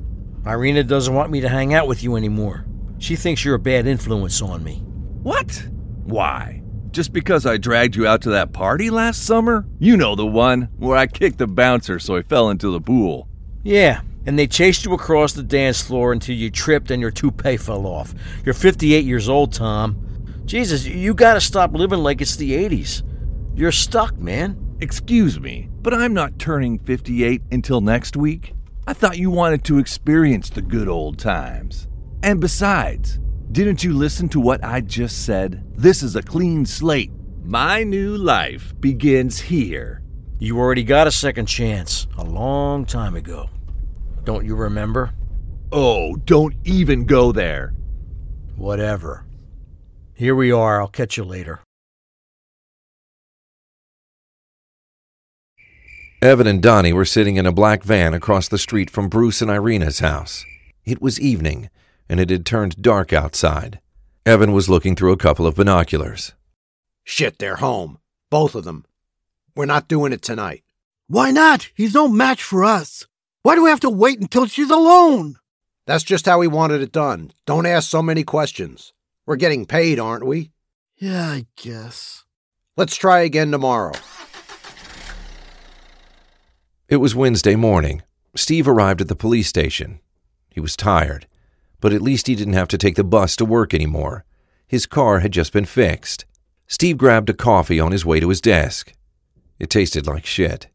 Irina 0.46 0.84
doesn't 0.84 1.14
want 1.14 1.32
me 1.32 1.40
to 1.42 1.50
hang 1.50 1.74
out 1.74 1.88
with 1.88 2.04
you 2.04 2.18
anymore. 2.18 2.66
She 3.00 3.16
thinks 3.16 3.46
you're 3.46 3.56
a 3.56 3.60
bad 3.60 3.88
influence 3.88 4.42
on 4.42 4.64
me. 4.64 4.84
What? 5.24 5.66
Why? 6.04 6.63
Just 6.94 7.12
because 7.12 7.48
I 7.48 7.58
dragged 7.58 7.96
you 7.96 8.06
out 8.06 8.22
to 8.22 8.30
that 8.30 8.54
party 8.54 8.92
last 8.92 9.26
summer? 9.26 9.66
You 9.80 9.98
know 9.98 10.14
the 10.14 10.28
one 10.28 10.70
where 10.78 10.96
I 10.96 11.08
kicked 11.08 11.40
the 11.40 11.48
bouncer 11.48 11.98
so 11.98 12.18
he 12.18 12.22
fell 12.22 12.52
into 12.52 12.70
the 12.70 12.80
pool. 12.80 13.28
Yeah, 13.64 14.02
and 14.28 14.38
they 14.38 14.46
chased 14.46 14.86
you 14.86 14.94
across 14.94 15.34
the 15.34 15.42
dance 15.42 15.82
floor 15.82 16.14
until 16.14 16.36
you 16.36 16.52
tripped 16.52 16.92
and 16.92 17.02
your 17.02 17.10
toupee 17.10 17.58
fell 17.58 17.88
off. 17.88 18.14
You're 18.46 18.54
58 18.54 19.06
years 19.06 19.28
old, 19.28 19.54
Tom. 19.54 20.06
Jesus, 20.46 20.86
you 20.86 21.16
gotta 21.16 21.42
stop 21.42 21.74
living 21.74 21.98
like 21.98 22.22
it's 22.22 22.36
the 22.36 22.52
80s. 22.52 23.02
You're 23.56 23.72
stuck, 23.72 24.16
man. 24.20 24.78
Excuse 24.80 25.40
me, 25.40 25.70
but 25.82 25.96
I'm 25.96 26.14
not 26.14 26.38
turning 26.38 26.78
58 26.78 27.42
until 27.52 27.82
next 27.82 28.16
week. 28.16 28.54
I 28.86 28.94
thought 28.94 29.18
you 29.18 29.32
wanted 29.32 29.64
to 29.64 29.80
experience 29.80 30.52
the 30.52 30.62
good 30.62 30.88
old 30.88 31.18
times. 31.18 31.88
And 32.22 32.40
besides, 32.40 33.20
didn't 33.54 33.84
you 33.84 33.94
listen 33.94 34.28
to 34.30 34.40
what 34.40 34.64
I 34.64 34.82
just 34.82 35.26
said? 35.26 35.64
This 35.78 36.02
is 36.02 36.16
a 36.16 36.24
clean 36.24 36.66
slate. 36.66 37.12
My 37.44 37.84
new 37.84 38.18
life 38.18 38.74
begins 38.80 39.40
here. 39.40 40.02
You 40.40 40.58
already 40.58 40.84
got 40.84 41.06
a 41.06 41.12
second 41.12 41.46
chance 41.46 42.08
a 42.18 42.24
long 42.24 42.84
time 42.88 43.16
ago. 43.16 43.52
Don't 44.24 44.44
you 44.44 44.56
remember? 44.56 45.14
Oh, 45.72 46.16
don't 46.16 46.56
even 46.64 47.06
go 47.06 47.32
there. 47.32 47.76
Whatever. 48.56 49.24
Here 50.16 50.34
we 50.34 50.52
are. 50.52 50.82
I'll 50.82 50.88
catch 50.88 51.18
you 51.18 51.24
later. 51.24 51.60
Evan 56.24 56.48
and 56.48 56.62
Donnie 56.62 56.94
were 56.94 57.06
sitting 57.06 57.36
in 57.36 57.46
a 57.46 57.52
black 57.52 57.84
van 57.84 58.16
across 58.16 58.48
the 58.48 58.58
street 58.58 58.90
from 58.90 59.10
Bruce 59.10 59.44
and 59.44 59.52
Irina's 59.52 60.00
house. 60.00 60.44
It 60.86 61.04
was 61.04 61.20
evening, 61.20 61.70
and 62.10 62.20
it 62.20 62.30
had 62.30 62.46
turned 62.46 62.82
dark 62.82 63.14
outside. 63.14 63.80
Evan 64.26 64.54
was 64.54 64.70
looking 64.70 64.96
through 64.96 65.12
a 65.12 65.18
couple 65.18 65.46
of 65.46 65.56
binoculars. 65.56 66.34
Shit, 67.04 67.40
they're 67.40 67.58
home. 67.58 68.00
Both 68.30 68.56
of 68.56 68.64
them. 68.64 68.86
We're 69.56 69.66
not 69.66 69.88
doing 69.88 70.14
it 70.14 70.22
tonight. 70.22 70.64
Why 71.08 71.32
not? 71.32 71.70
He's 71.76 71.94
no 71.94 72.08
match 72.08 72.42
for 72.44 72.64
us. 72.64 73.06
Why 73.44 73.56
do 73.56 73.64
we 73.64 73.70
have 73.70 73.82
to 73.82 73.90
wait 73.90 74.22
until 74.22 74.48
she's 74.48 74.70
alone? 74.70 75.36
That's 75.86 76.04
just 76.04 76.26
how 76.26 76.40
we 76.40 76.48
wanted 76.48 76.82
it 76.82 76.94
done. 76.94 77.32
Don't 77.46 77.66
ask 77.66 77.90
so 77.90 78.02
many 78.02 78.24
questions. 78.24 78.94
We're 79.26 79.36
getting 79.36 79.66
paid, 79.66 80.00
aren't 80.00 80.26
we? 80.26 80.52
Yeah, 80.98 81.28
I 81.28 81.46
guess. 81.58 82.24
Let's 82.78 82.96
try 82.96 83.20
again 83.20 83.52
tomorrow. 83.52 83.94
It 86.88 86.98
was 86.98 87.16
Wednesday 87.16 87.56
morning. 87.56 88.02
Steve 88.36 88.68
arrived 88.68 89.02
at 89.02 89.10
the 89.10 89.16
police 89.16 89.48
station. 89.48 90.00
He 90.50 90.60
was 90.60 90.76
tired, 90.76 91.28
but 91.84 91.92
at 91.92 92.02
least 92.02 92.28
he 92.28 92.36
didn't 92.36 92.54
have 92.54 92.70
to 92.70 92.78
take 92.78 92.96
the 92.96 93.04
bus 93.04 93.36
to 93.36 93.44
work 93.44 93.74
anymore. 93.74 94.24
His 94.66 94.86
car 94.86 95.20
had 95.20 95.34
just 95.34 95.52
been 95.52 95.66
fixed. 95.66 96.24
Steve 96.66 96.98
grabbed 96.98 97.30
a 97.30 97.34
coffee 97.34 97.78
on 97.78 97.92
his 97.92 98.06
way 98.06 98.22
to 98.22 98.30
his 98.30 98.40
desk. 98.40 98.94
It 99.60 99.70
tasted 99.70 100.08
like 100.08 100.26
shit. 100.26 100.70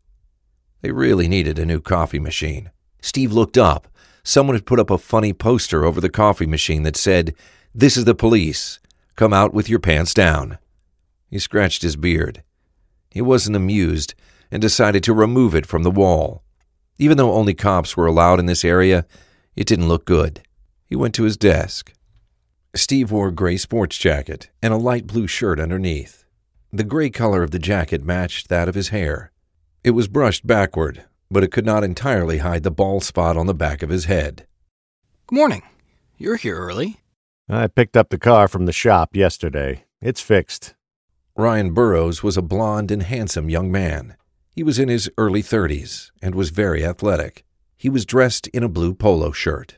They 0.82 0.90
really 0.90 1.26
needed 1.26 1.58
a 1.58 1.64
new 1.64 1.80
coffee 1.80 2.18
machine. 2.18 2.72
Steve 3.00 3.32
looked 3.32 3.56
up. 3.56 3.88
Someone 4.22 4.54
had 4.54 4.66
put 4.66 4.78
up 4.78 4.90
a 4.90 4.98
funny 4.98 5.32
poster 5.32 5.86
over 5.86 5.98
the 5.98 6.10
coffee 6.10 6.44
machine 6.44 6.82
that 6.82 6.94
said, 6.94 7.34
This 7.74 7.96
is 7.96 8.04
the 8.04 8.14
police. 8.14 8.78
Come 9.16 9.32
out 9.32 9.54
with 9.54 9.70
your 9.70 9.80
pants 9.80 10.12
down. 10.12 10.58
He 11.30 11.38
scratched 11.38 11.80
his 11.80 11.96
beard. 11.96 12.42
He 13.08 13.22
wasn't 13.22 13.56
amused 13.56 14.12
and 14.50 14.60
decided 14.60 15.02
to 15.04 15.14
remove 15.14 15.54
it 15.54 15.64
from 15.64 15.84
the 15.84 15.90
wall. 15.90 16.42
Even 16.98 17.16
though 17.16 17.32
only 17.32 17.54
cops 17.54 17.96
were 17.96 18.06
allowed 18.06 18.40
in 18.40 18.44
this 18.44 18.62
area, 18.62 19.06
it 19.56 19.66
didn't 19.66 19.88
look 19.88 20.04
good. 20.04 20.42
He 20.88 20.96
went 20.96 21.14
to 21.16 21.24
his 21.24 21.36
desk. 21.36 21.92
Steve 22.74 23.10
wore 23.10 23.28
a 23.28 23.32
gray 23.32 23.58
sports 23.58 23.98
jacket 23.98 24.50
and 24.62 24.72
a 24.72 24.78
light 24.78 25.06
blue 25.06 25.26
shirt 25.26 25.60
underneath. 25.60 26.24
The 26.72 26.84
gray 26.84 27.10
color 27.10 27.42
of 27.42 27.50
the 27.50 27.58
jacket 27.58 28.02
matched 28.02 28.48
that 28.48 28.68
of 28.68 28.74
his 28.74 28.88
hair. 28.88 29.32
It 29.84 29.90
was 29.90 30.08
brushed 30.08 30.46
backward, 30.46 31.04
but 31.30 31.44
it 31.44 31.52
could 31.52 31.66
not 31.66 31.84
entirely 31.84 32.38
hide 32.38 32.62
the 32.62 32.70
bald 32.70 33.04
spot 33.04 33.36
on 33.36 33.46
the 33.46 33.54
back 33.54 33.82
of 33.82 33.90
his 33.90 34.06
head. 34.06 34.46
Good 35.26 35.36
morning. 35.36 35.62
You're 36.16 36.36
here 36.36 36.56
early. 36.56 37.00
I 37.48 37.66
picked 37.66 37.96
up 37.96 38.08
the 38.10 38.18
car 38.18 38.48
from 38.48 38.66
the 38.66 38.72
shop 38.72 39.14
yesterday. 39.14 39.84
It's 40.00 40.20
fixed. 40.20 40.74
Ryan 41.36 41.72
Burrows 41.72 42.22
was 42.22 42.36
a 42.36 42.42
blond 42.42 42.90
and 42.90 43.02
handsome 43.02 43.48
young 43.48 43.70
man. 43.70 44.16
He 44.50 44.62
was 44.62 44.78
in 44.78 44.88
his 44.88 45.10
early 45.16 45.42
30s 45.42 46.10
and 46.20 46.34
was 46.34 46.50
very 46.50 46.84
athletic. 46.84 47.44
He 47.76 47.88
was 47.88 48.04
dressed 48.04 48.48
in 48.48 48.62
a 48.62 48.68
blue 48.68 48.94
polo 48.94 49.32
shirt. 49.32 49.77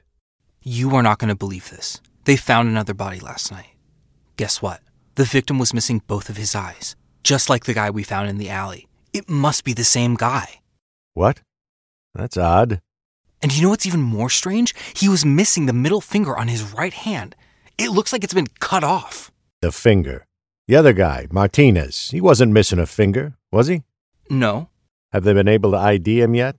You 0.62 0.94
are 0.94 1.02
not 1.02 1.18
going 1.18 1.30
to 1.30 1.34
believe 1.34 1.70
this. 1.70 2.02
They 2.24 2.36
found 2.36 2.68
another 2.68 2.92
body 2.92 3.18
last 3.18 3.50
night. 3.50 3.70
Guess 4.36 4.60
what? 4.60 4.82
The 5.14 5.24
victim 5.24 5.58
was 5.58 5.72
missing 5.72 6.02
both 6.06 6.28
of 6.28 6.36
his 6.36 6.54
eyes, 6.54 6.96
just 7.24 7.48
like 7.48 7.64
the 7.64 7.72
guy 7.72 7.88
we 7.88 8.02
found 8.02 8.28
in 8.28 8.36
the 8.36 8.50
alley. 8.50 8.86
It 9.14 9.26
must 9.26 9.64
be 9.64 9.72
the 9.72 9.84
same 9.84 10.16
guy. 10.16 10.60
What? 11.14 11.40
That's 12.14 12.36
odd. 12.36 12.82
And 13.40 13.56
you 13.56 13.62
know 13.62 13.70
what's 13.70 13.86
even 13.86 14.02
more 14.02 14.28
strange? 14.28 14.74
He 14.94 15.08
was 15.08 15.24
missing 15.24 15.64
the 15.64 15.72
middle 15.72 16.02
finger 16.02 16.36
on 16.36 16.48
his 16.48 16.62
right 16.74 16.92
hand. 16.92 17.34
It 17.78 17.90
looks 17.90 18.12
like 18.12 18.22
it's 18.22 18.34
been 18.34 18.48
cut 18.60 18.84
off. 18.84 19.32
The 19.62 19.72
finger. 19.72 20.26
The 20.68 20.76
other 20.76 20.92
guy, 20.92 21.26
Martinez, 21.32 22.10
he 22.10 22.20
wasn't 22.20 22.52
missing 22.52 22.78
a 22.78 22.86
finger, 22.86 23.32
was 23.50 23.68
he? 23.68 23.82
No. 24.28 24.68
Have 25.12 25.24
they 25.24 25.32
been 25.32 25.48
able 25.48 25.70
to 25.70 25.78
ID 25.78 26.20
him 26.20 26.34
yet? 26.34 26.56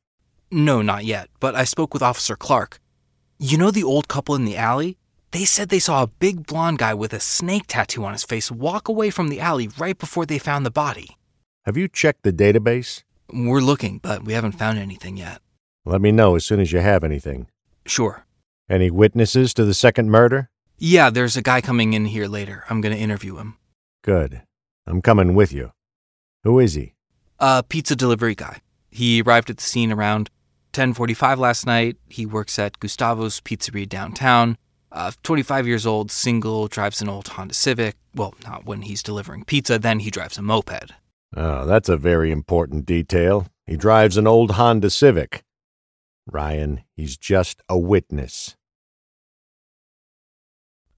No, 0.50 0.82
not 0.82 1.06
yet, 1.06 1.30
but 1.40 1.54
I 1.54 1.66
spoke 1.66 1.94
with 1.94 2.02
Officer 2.02 2.36
Clark. 2.36 2.80
You 3.44 3.58
know 3.58 3.72
the 3.72 3.82
old 3.84 4.08
couple 4.08 4.36
in 4.36 4.46
the 4.46 4.56
alley? 4.56 5.00
They 5.32 5.46
said 5.46 5.70
they 5.70 5.80
saw 5.80 6.04
a 6.04 6.08
big 6.08 6.46
blond 6.46 6.78
guy 6.78 6.94
with 6.94 7.12
a 7.12 7.20
snake 7.20 7.64
tattoo 7.66 8.06
on 8.06 8.14
his 8.14 8.24
face 8.24 8.52
walk 8.52 8.88
away 8.88 9.10
from 9.10 9.30
the 9.30 9.40
alley 9.40 9.68
right 9.80 9.98
before 9.98 10.28
they 10.28 10.38
found 10.38 10.64
the 10.64 10.70
body. 10.70 11.18
Have 11.66 11.76
you 11.76 11.88
checked 11.88 12.22
the 12.22 12.32
database? 12.32 13.02
We're 13.34 13.62
looking, 13.62 13.98
but 13.98 14.26
we 14.26 14.34
haven't 14.34 14.52
found 14.52 14.78
anything 14.78 15.18
yet. 15.18 15.42
Let 15.86 16.02
me 16.02 16.12
know 16.12 16.36
as 16.36 16.46
soon 16.46 16.60
as 16.60 16.72
you 16.72 16.82
have 16.82 17.04
anything. 17.04 17.48
Sure. 17.84 18.28
Any 18.70 18.92
witnesses 18.92 19.56
to 19.56 19.66
the 19.66 19.74
second 19.74 20.12
murder? 20.12 20.52
Yeah, 20.78 21.10
there's 21.10 21.36
a 21.36 21.42
guy 21.42 21.62
coming 21.62 21.94
in 21.94 22.06
here 22.06 22.28
later. 22.28 22.66
I'm 22.70 22.80
going 22.80 22.96
to 22.96 23.02
interview 23.02 23.38
him. 23.38 23.58
Good. 24.04 24.44
I'm 24.86 25.02
coming 25.02 25.34
with 25.34 25.52
you. 25.52 25.72
Who 26.44 26.60
is 26.60 26.76
he? 26.76 26.94
A 27.40 27.64
pizza 27.64 27.96
delivery 27.96 28.36
guy. 28.36 28.62
He 28.92 29.24
arrived 29.24 29.50
at 29.50 29.58
the 29.58 29.64
scene 29.64 29.92
around 29.92 30.30
10:45 30.72 31.38
last 31.38 31.66
night. 31.66 31.98
He 32.10 32.26
works 32.26 32.58
at 32.60 32.80
Gustavo's 32.80 33.42
Pizzeria 33.42 33.88
downtown. 33.88 34.58
Uh, 34.92 35.12
25 35.24 35.68
years 35.68 35.86
old, 35.86 36.12
single, 36.12 36.68
drives 36.68 37.02
an 37.02 37.08
old 37.10 37.30
Honda 37.30 37.54
Civic. 37.54 37.96
Well, 38.14 38.34
not 38.44 38.66
when 38.66 38.82
he's 38.82 39.02
delivering 39.02 39.46
pizza, 39.46 39.80
then 39.80 40.00
he 40.00 40.12
drives 40.12 40.38
a 40.38 40.42
moped. 40.42 40.92
Oh, 41.36 41.66
that's 41.66 41.88
a 41.88 41.96
very 41.96 42.30
important 42.32 42.86
detail. 42.86 43.48
He 43.66 43.78
drives 43.78 44.18
an 44.18 44.28
old 44.28 44.52
Honda 44.52 44.90
Civic. 44.90 45.44
Ryan, 46.28 46.82
he's 46.96 47.18
just 47.18 47.62
a 47.70 47.78
witness. 47.78 48.56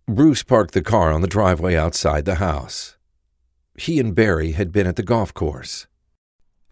Bruce 0.08 0.43
parked 0.43 0.74
the 0.74 0.82
car 0.82 1.12
on 1.12 1.21
the 1.21 1.28
driveway 1.28 1.76
outside 1.76 2.26
the 2.26 2.36
house. 2.36 2.98
He 3.78 4.00
and 4.00 4.13
Barry 4.13 4.52
had 4.52 4.71
been 4.71 4.88
at 4.88 4.95
the 4.95 5.04
golf 5.04 5.34
course. 5.34 5.88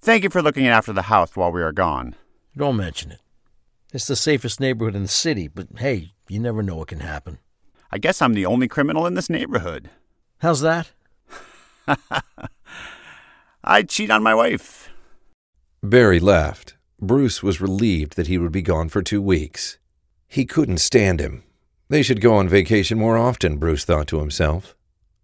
Thank 0.02 0.23
you 0.23 0.30
for 0.30 0.41
looking 0.41 0.67
after 0.67 0.91
the 0.91 1.04
house 1.04 1.36
while 1.36 1.52
we 1.52 1.62
are 1.62 1.71
gone. 1.71 2.15
Don't 2.56 2.76
mention 2.76 3.12
it. 3.12 3.20
It's 3.94 4.08
the 4.08 4.16
safest 4.16 4.60
neighborhood 4.60 4.96
in 4.96 5.04
the 5.04 5.08
city, 5.08 5.48
but 5.48 5.68
hey, 5.78 6.12
you 6.28 6.40
never 6.40 6.62
know 6.62 6.78
what 6.78 6.90
can 6.90 7.00
happen. 7.00 7.40
I 7.92 7.98
guess 7.98 8.22
I'm 8.22 8.34
the 8.34 8.46
only 8.46 8.68
criminal 8.68 9.06
in 9.06 9.16
this 9.16 9.30
neighborhood. 9.30 9.90
How's 10.40 10.62
that? 10.62 10.92
I 13.64 13.84
cheat 13.84 14.12
on 14.12 14.24
my 14.24 14.36
wife. 14.36 14.90
Barry 15.82 16.20
left. 16.20 16.76
Bruce 17.00 17.42
was 17.42 17.62
relieved 17.62 18.16
that 18.16 18.28
he 18.28 18.38
would 18.38 18.52
be 18.52 18.62
gone 18.62 18.90
for 18.90 19.02
two 19.02 19.22
weeks. 19.22 19.78
He 20.28 20.46
couldn't 20.46 20.78
stand 20.78 21.20
him. 21.20 21.44
They 21.90 22.04
should 22.04 22.22
go 22.22 22.36
on 22.36 22.48
vacation 22.48 22.98
more 22.98 23.18
often, 23.18 23.58
Bruce 23.58 23.86
thought 23.86 24.08
to 24.08 24.20
himself. 24.20 24.76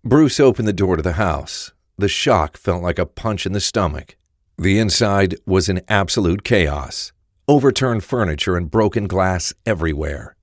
Bruce 0.04 0.40
opened 0.40 0.68
the 0.68 0.74
door 0.74 0.96
to 0.96 1.04
the 1.04 1.14
house. 1.14 1.72
The 1.98 2.10
shock 2.10 2.58
felt 2.58 2.84
like 2.84 3.00
a 3.00 3.06
punch 3.06 3.46
in 3.46 3.54
the 3.54 3.62
stomach. 3.62 4.16
The 4.58 4.80
inside 4.80 5.36
was 5.46 5.70
in 5.70 5.82
absolute 5.88 6.44
chaos 6.44 7.12
overturned 7.50 8.04
furniture 8.04 8.58
and 8.58 8.70
broken 8.70 9.08
glass 9.08 9.54
everywhere. 9.66 10.36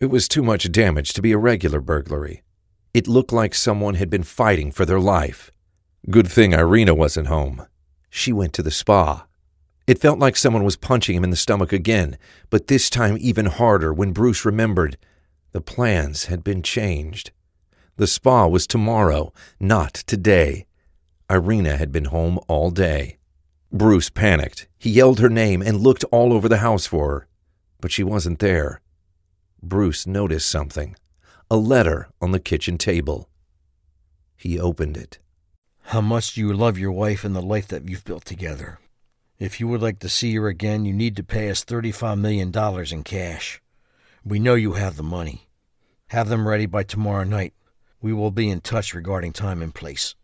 It 0.00 0.06
was 0.06 0.28
too 0.28 0.42
much 0.42 0.70
damage 0.70 1.14
to 1.14 1.22
be 1.22 1.32
a 1.32 1.38
regular 1.38 1.80
burglary. 1.80 2.42
It 2.92 3.08
looked 3.08 3.32
like 3.32 3.54
someone 3.54 3.94
had 3.94 4.10
been 4.10 4.22
fighting 4.22 4.70
for 4.70 4.84
their 4.84 5.00
life. 5.00 5.50
Good 6.10 6.28
thing 6.28 6.52
Irina 6.52 6.94
wasn't 6.94 7.28
home. 7.28 7.66
She 8.10 8.34
went 8.34 8.52
to 8.54 8.62
the 8.62 8.70
spa. 8.70 9.26
It 9.86 10.00
felt 10.00 10.18
like 10.18 10.36
someone 10.36 10.62
was 10.62 10.76
punching 10.76 11.16
him 11.16 11.24
in 11.24 11.30
the 11.30 11.36
stomach 11.36 11.72
again, 11.72 12.18
but 12.50 12.66
this 12.66 12.90
time 12.90 13.16
even 13.18 13.46
harder 13.46 13.92
when 13.94 14.12
Bruce 14.12 14.44
remembered 14.44 14.98
the 15.52 15.62
plans 15.62 16.26
had 16.26 16.44
been 16.44 16.62
changed. 16.62 17.30
The 17.96 18.06
spa 18.06 18.46
was 18.46 18.66
tomorrow, 18.66 19.32
not 19.58 19.94
today. 19.94 20.66
Irina 21.30 21.78
had 21.78 21.92
been 21.92 22.06
home 22.06 22.38
all 22.46 22.70
day. 22.70 23.16
Bruce 23.72 24.10
panicked. 24.10 24.68
He 24.78 24.90
yelled 24.90 25.18
her 25.20 25.30
name 25.30 25.62
and 25.62 25.80
looked 25.80 26.04
all 26.12 26.34
over 26.34 26.46
the 26.46 26.58
house 26.58 26.84
for 26.84 27.10
her, 27.10 27.26
but 27.80 27.90
she 27.90 28.04
wasn't 28.04 28.38
there. 28.38 28.82
Bruce 29.62 30.06
noticed 30.06 30.50
something 30.50 30.94
a 31.50 31.56
letter 31.56 32.08
on 32.20 32.32
the 32.32 32.40
kitchen 32.40 32.78
table. 32.78 33.28
He 34.36 34.58
opened 34.58 34.96
it. 34.96 35.18
How 35.82 36.00
much 36.00 36.34
do 36.34 36.40
you 36.40 36.52
love 36.52 36.78
your 36.78 36.92
wife 36.92 37.24
and 37.24 37.36
the 37.36 37.42
life 37.42 37.68
that 37.68 37.86
you've 37.86 38.04
built 38.04 38.24
together? 38.24 38.78
If 39.38 39.60
you 39.60 39.68
would 39.68 39.82
like 39.82 39.98
to 39.98 40.08
see 40.08 40.34
her 40.36 40.48
again, 40.48 40.86
you 40.86 40.94
need 40.94 41.14
to 41.16 41.22
pay 41.22 41.50
us 41.50 41.64
$35 41.64 42.18
million 42.18 42.52
in 42.90 43.04
cash. 43.04 43.60
We 44.24 44.38
know 44.38 44.54
you 44.54 44.74
have 44.74 44.96
the 44.96 45.02
money. 45.02 45.48
Have 46.08 46.28
them 46.28 46.48
ready 46.48 46.66
by 46.66 46.84
tomorrow 46.84 47.24
night. 47.24 47.52
We 48.00 48.12
will 48.12 48.30
be 48.30 48.48
in 48.48 48.60
touch 48.60 48.94
regarding 48.94 49.32
time 49.32 49.60
and 49.60 49.74
place. 49.74 50.14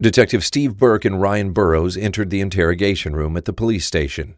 Detective 0.00 0.44
Steve 0.44 0.76
Burke 0.76 1.04
and 1.04 1.20
Ryan 1.20 1.50
Burrows 1.50 1.96
entered 1.96 2.30
the 2.30 2.40
interrogation 2.40 3.16
room 3.16 3.36
at 3.36 3.46
the 3.46 3.52
police 3.52 3.84
station. 3.84 4.36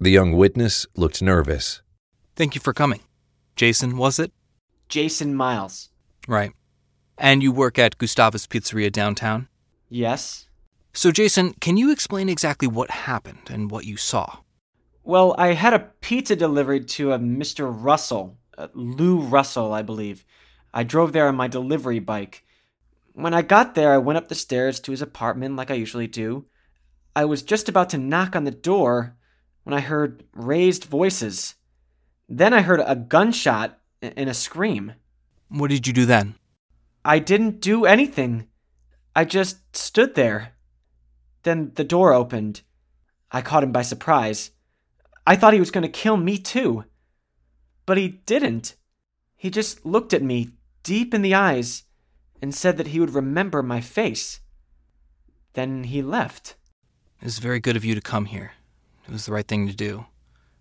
The 0.00 0.10
young 0.10 0.32
witness 0.32 0.86
looked 0.96 1.20
nervous. 1.20 1.82
Thank 2.34 2.54
you 2.54 2.62
for 2.62 2.72
coming. 2.72 3.00
Jason, 3.54 3.98
was 3.98 4.18
it? 4.18 4.32
Jason 4.88 5.34
Miles. 5.34 5.90
Right. 6.26 6.52
And 7.18 7.42
you 7.42 7.52
work 7.52 7.78
at 7.78 7.98
Gustavo's 7.98 8.46
Pizzeria 8.46 8.90
downtown? 8.90 9.48
Yes. 9.90 10.48
So, 10.94 11.12
Jason, 11.12 11.52
can 11.60 11.76
you 11.76 11.92
explain 11.92 12.30
exactly 12.30 12.66
what 12.66 12.90
happened 12.90 13.50
and 13.50 13.70
what 13.70 13.84
you 13.84 13.98
saw? 13.98 14.38
Well, 15.04 15.34
I 15.36 15.48
had 15.48 15.74
a 15.74 15.90
pizza 16.00 16.36
delivered 16.36 16.88
to 16.88 17.12
a 17.12 17.18
Mr. 17.18 17.70
Russell, 17.70 18.38
uh, 18.56 18.68
Lou 18.72 19.20
Russell, 19.20 19.74
I 19.74 19.82
believe. 19.82 20.24
I 20.72 20.84
drove 20.84 21.12
there 21.12 21.28
on 21.28 21.36
my 21.36 21.48
delivery 21.48 21.98
bike. 21.98 22.46
When 23.14 23.34
I 23.34 23.42
got 23.42 23.74
there, 23.74 23.92
I 23.92 23.98
went 23.98 24.16
up 24.16 24.28
the 24.28 24.34
stairs 24.34 24.80
to 24.80 24.90
his 24.90 25.02
apartment 25.02 25.56
like 25.56 25.70
I 25.70 25.74
usually 25.74 26.06
do. 26.06 26.46
I 27.14 27.26
was 27.26 27.42
just 27.42 27.68
about 27.68 27.90
to 27.90 27.98
knock 27.98 28.34
on 28.34 28.44
the 28.44 28.50
door 28.50 29.16
when 29.64 29.74
I 29.74 29.80
heard 29.80 30.24
raised 30.32 30.84
voices. 30.84 31.54
Then 32.28 32.54
I 32.54 32.62
heard 32.62 32.80
a 32.80 32.96
gunshot 32.96 33.78
and 34.00 34.30
a 34.30 34.34
scream. 34.34 34.94
What 35.48 35.68
did 35.68 35.86
you 35.86 35.92
do 35.92 36.06
then? 36.06 36.36
I 37.04 37.18
didn't 37.18 37.60
do 37.60 37.84
anything. 37.84 38.48
I 39.14 39.26
just 39.26 39.76
stood 39.76 40.14
there. 40.14 40.54
Then 41.42 41.72
the 41.74 41.84
door 41.84 42.14
opened. 42.14 42.62
I 43.30 43.42
caught 43.42 43.64
him 43.64 43.72
by 43.72 43.82
surprise. 43.82 44.52
I 45.26 45.36
thought 45.36 45.52
he 45.52 45.60
was 45.60 45.70
going 45.70 45.82
to 45.82 45.88
kill 45.88 46.16
me 46.16 46.38
too. 46.38 46.84
But 47.84 47.98
he 47.98 48.08
didn't. 48.08 48.76
He 49.36 49.50
just 49.50 49.84
looked 49.84 50.14
at 50.14 50.22
me 50.22 50.52
deep 50.82 51.12
in 51.12 51.20
the 51.20 51.34
eyes 51.34 51.84
and 52.42 52.52
said 52.54 52.76
that 52.76 52.88
he 52.88 52.98
would 52.98 53.14
remember 53.14 53.62
my 53.62 53.80
face. 53.80 54.40
Then 55.54 55.84
he 55.84 56.02
left. 56.02 56.56
It 57.20 57.26
was 57.26 57.38
very 57.38 57.60
good 57.60 57.76
of 57.76 57.84
you 57.84 57.94
to 57.94 58.00
come 58.00 58.26
here. 58.26 58.52
It 59.06 59.12
was 59.12 59.26
the 59.26 59.32
right 59.32 59.46
thing 59.46 59.68
to 59.68 59.74
do. 59.74 60.06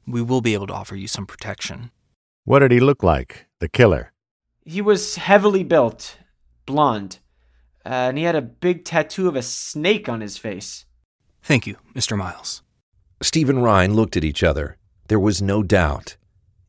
We 0.06 0.22
will 0.22 0.42
be 0.42 0.54
able 0.54 0.68
to 0.68 0.74
offer 0.74 0.96
you 0.96 1.08
some 1.08 1.26
protection. 1.26 1.92
What 2.46 2.60
did 2.60 2.72
he 2.72 2.80
look 2.80 3.02
like, 3.02 3.48
the 3.60 3.68
killer? 3.68 4.12
He 4.64 4.82
was 4.82 5.16
heavily 5.16 5.64
built, 5.64 6.18
blond, 6.68 7.20
uh, 7.86 7.90
and 7.90 8.18
he 8.18 8.26
had 8.26 8.36
a 8.36 8.42
big 8.42 8.86
tattoo 8.86 9.28
of 9.28 9.36
a 9.36 9.42
snake 9.42 10.08
on 10.08 10.22
his 10.22 10.38
face. 10.38 10.86
Thank 11.42 11.66
you, 11.66 11.78
Mr. 11.96 12.16
Miles. 12.16 12.62
Steve 13.22 13.50
and 13.50 13.64
Ryan 13.64 13.96
looked 13.96 14.18
at 14.18 14.24
each 14.24 14.44
other. 14.44 14.78
There 15.08 15.20
was 15.20 15.42
no 15.42 15.64
doubt. 15.64 16.18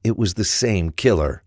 It 0.02 0.16
was 0.16 0.34
the 0.34 0.44
same 0.44 0.90
killer. 0.90 1.42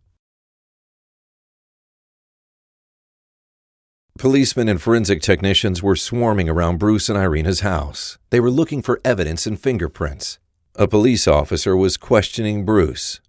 Policemen 4.17 4.69
and 4.69 4.81
forensic 4.81 5.21
technicians 5.21 5.83
were 5.83 5.97
swarming 5.97 6.47
around 6.47 6.79
Bruce 6.79 7.09
and 7.09 7.17
Irina's 7.17 7.59
house. 7.59 8.17
They 8.29 8.39
were 8.39 8.49
looking 8.49 8.81
for 8.81 9.01
evidence 9.03 9.45
and 9.45 9.59
fingerprints. 9.59 10.39
A 10.75 10.87
police 10.87 11.27
officer 11.27 11.75
was 11.75 11.97
questioning 11.97 12.63
Bruce. 12.63 13.19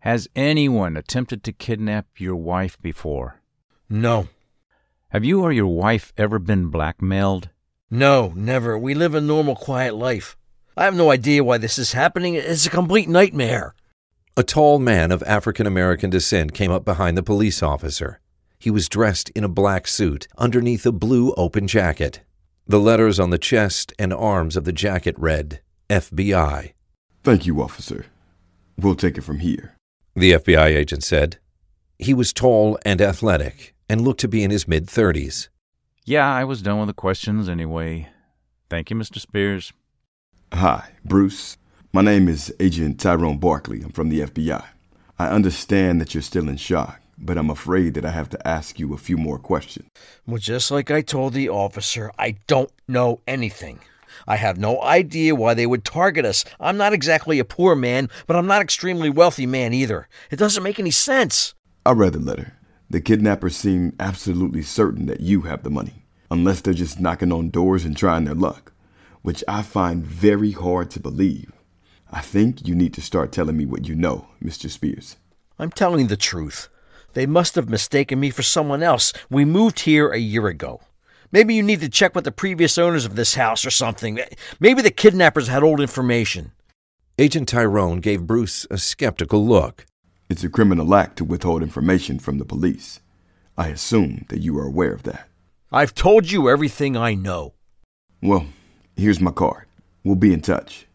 Has 0.00 0.26
anyone 0.34 0.96
attempted 0.96 1.44
to 1.44 1.52
kidnap 1.52 2.06
your 2.18 2.34
wife 2.34 2.76
before? 2.82 3.40
No. 3.88 4.28
Have 5.10 5.24
you 5.24 5.42
or 5.42 5.52
your 5.52 5.68
wife 5.68 6.12
ever 6.18 6.40
been 6.40 6.70
blackmailed? 6.70 7.50
No, 7.88 8.32
never. 8.34 8.76
We 8.76 8.94
live 8.94 9.14
a 9.14 9.20
normal, 9.20 9.54
quiet 9.54 9.94
life. 9.94 10.36
I 10.76 10.86
have 10.86 10.96
no 10.96 11.12
idea 11.12 11.44
why 11.44 11.58
this 11.58 11.78
is 11.78 11.92
happening. 11.92 12.34
It's 12.34 12.66
a 12.66 12.70
complete 12.70 13.08
nightmare. 13.08 13.76
A 14.36 14.42
tall 14.42 14.80
man 14.80 15.12
of 15.12 15.22
African 15.22 15.68
American 15.68 16.10
descent 16.10 16.52
came 16.52 16.72
up 16.72 16.84
behind 16.84 17.16
the 17.16 17.22
police 17.22 17.62
officer. 17.62 18.18
He 18.62 18.70
was 18.70 18.88
dressed 18.88 19.28
in 19.30 19.42
a 19.42 19.48
black 19.48 19.88
suit 19.88 20.28
underneath 20.38 20.86
a 20.86 20.92
blue 20.92 21.32
open 21.32 21.66
jacket. 21.66 22.20
The 22.64 22.78
letters 22.78 23.18
on 23.18 23.30
the 23.30 23.36
chest 23.36 23.92
and 23.98 24.14
arms 24.14 24.56
of 24.56 24.62
the 24.62 24.72
jacket 24.72 25.16
read 25.18 25.60
FBI. 25.90 26.72
Thank 27.24 27.44
you, 27.44 27.60
officer. 27.60 28.06
We'll 28.78 28.94
take 28.94 29.18
it 29.18 29.24
from 29.24 29.40
here. 29.40 29.74
The 30.14 30.34
FBI 30.34 30.66
agent 30.76 31.02
said. 31.02 31.38
He 31.98 32.14
was 32.14 32.32
tall 32.32 32.78
and 32.86 33.02
athletic 33.02 33.74
and 33.88 34.02
looked 34.02 34.20
to 34.20 34.28
be 34.28 34.44
in 34.44 34.52
his 34.52 34.68
mid 34.68 34.86
30s. 34.86 35.48
Yeah, 36.04 36.32
I 36.32 36.44
was 36.44 36.62
done 36.62 36.78
with 36.78 36.86
the 36.86 36.94
questions 36.94 37.48
anyway. 37.48 38.10
Thank 38.70 38.90
you, 38.90 38.96
Mr. 38.96 39.18
Spears. 39.18 39.72
Hi, 40.52 40.92
Bruce. 41.04 41.58
My 41.92 42.02
name 42.02 42.28
is 42.28 42.54
Agent 42.60 43.00
Tyrone 43.00 43.38
Barkley. 43.38 43.82
I'm 43.82 43.90
from 43.90 44.08
the 44.08 44.20
FBI. 44.20 44.64
I 45.18 45.26
understand 45.26 46.00
that 46.00 46.14
you're 46.14 46.22
still 46.22 46.48
in 46.48 46.58
shock, 46.58 47.01
but 47.18 47.38
I'm 47.38 47.50
afraid 47.50 47.94
that 47.94 48.04
I 48.04 48.10
have 48.10 48.30
to 48.30 48.48
ask 48.48 48.78
you 48.78 48.94
a 48.94 48.98
few 48.98 49.16
more 49.16 49.38
questions. 49.38 49.88
Well, 50.26 50.38
just 50.38 50.70
like 50.70 50.90
I 50.90 51.02
told 51.02 51.34
the 51.34 51.48
officer, 51.48 52.12
I 52.18 52.36
don't 52.46 52.70
know 52.88 53.20
anything. 53.26 53.80
I 54.26 54.36
have 54.36 54.58
no 54.58 54.80
idea 54.82 55.34
why 55.34 55.54
they 55.54 55.66
would 55.66 55.84
target 55.84 56.24
us. 56.24 56.44
I'm 56.60 56.76
not 56.76 56.92
exactly 56.92 57.38
a 57.38 57.44
poor 57.44 57.74
man, 57.74 58.08
but 58.26 58.36
I'm 58.36 58.46
not 58.46 58.62
extremely 58.62 59.10
wealthy 59.10 59.46
man 59.46 59.72
either. 59.72 60.08
It 60.30 60.36
doesn't 60.36 60.62
make 60.62 60.78
any 60.78 60.90
sense. 60.90 61.54
I 61.84 61.92
read 61.92 62.12
the 62.12 62.20
letter. 62.20 62.52
The 62.90 63.00
kidnappers 63.00 63.56
seem 63.56 63.94
absolutely 63.98 64.62
certain 64.62 65.06
that 65.06 65.20
you 65.20 65.42
have 65.42 65.62
the 65.62 65.70
money, 65.70 66.04
unless 66.30 66.60
they're 66.60 66.74
just 66.74 67.00
knocking 67.00 67.32
on 67.32 67.50
doors 67.50 67.84
and 67.84 67.96
trying 67.96 68.24
their 68.24 68.34
luck, 68.34 68.72
which 69.22 69.42
I 69.48 69.62
find 69.62 70.04
very 70.04 70.52
hard 70.52 70.90
to 70.90 71.00
believe. 71.00 71.50
I 72.10 72.20
think 72.20 72.66
you 72.68 72.74
need 72.74 72.92
to 72.94 73.00
start 73.00 73.32
telling 73.32 73.56
me 73.56 73.64
what 73.64 73.88
you 73.88 73.94
know, 73.94 74.28
Mr. 74.44 74.68
Spears. 74.68 75.16
I'm 75.58 75.70
telling 75.70 76.08
the 76.08 76.16
truth. 76.16 76.68
They 77.14 77.26
must 77.26 77.54
have 77.54 77.68
mistaken 77.68 78.20
me 78.20 78.30
for 78.30 78.42
someone 78.42 78.82
else. 78.82 79.12
We 79.30 79.44
moved 79.44 79.80
here 79.80 80.10
a 80.10 80.18
year 80.18 80.46
ago. 80.48 80.80
Maybe 81.30 81.54
you 81.54 81.62
need 81.62 81.80
to 81.80 81.88
check 81.88 82.14
with 82.14 82.24
the 82.24 82.32
previous 82.32 82.76
owners 82.76 83.04
of 83.04 83.16
this 83.16 83.34
house 83.34 83.64
or 83.64 83.70
something. 83.70 84.20
Maybe 84.60 84.82
the 84.82 84.90
kidnappers 84.90 85.48
had 85.48 85.62
old 85.62 85.80
information. 85.80 86.52
Agent 87.18 87.48
Tyrone 87.48 88.00
gave 88.00 88.26
Bruce 88.26 88.66
a 88.70 88.78
skeptical 88.78 89.46
look. 89.46 89.86
It's 90.28 90.44
a 90.44 90.48
criminal 90.48 90.94
act 90.94 91.16
to 91.18 91.24
withhold 91.24 91.62
information 91.62 92.18
from 92.18 92.38
the 92.38 92.44
police. 92.44 93.00
I 93.56 93.68
assume 93.68 94.24
that 94.28 94.40
you 94.40 94.58
are 94.58 94.66
aware 94.66 94.92
of 94.92 95.02
that. 95.04 95.28
I've 95.70 95.94
told 95.94 96.30
you 96.30 96.50
everything 96.50 96.96
I 96.96 97.14
know. 97.14 97.54
Well, 98.22 98.46
here's 98.96 99.20
my 99.20 99.30
card. 99.30 99.66
We'll 100.04 100.16
be 100.16 100.32
in 100.32 100.40
touch. 100.40 100.86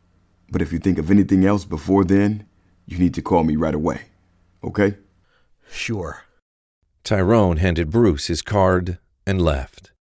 But 0.50 0.62
if 0.62 0.72
you 0.72 0.80
think 0.80 0.98
of 0.98 1.12
anything 1.12 1.46
else 1.46 1.66
before 1.66 2.04
then, 2.04 2.48
you 2.86 2.98
need 2.98 3.14
to 3.16 3.22
call 3.22 3.44
me 3.44 3.56
right 3.56 3.76
away. 3.76 4.02
Okay? 4.64 4.96
Sure. 5.72 6.24
Tyrone 7.04 7.58
handed 7.58 7.90
Bruce 7.90 8.28
his 8.28 8.42
card 8.42 8.98
and 9.26 9.42
left. 9.42 9.92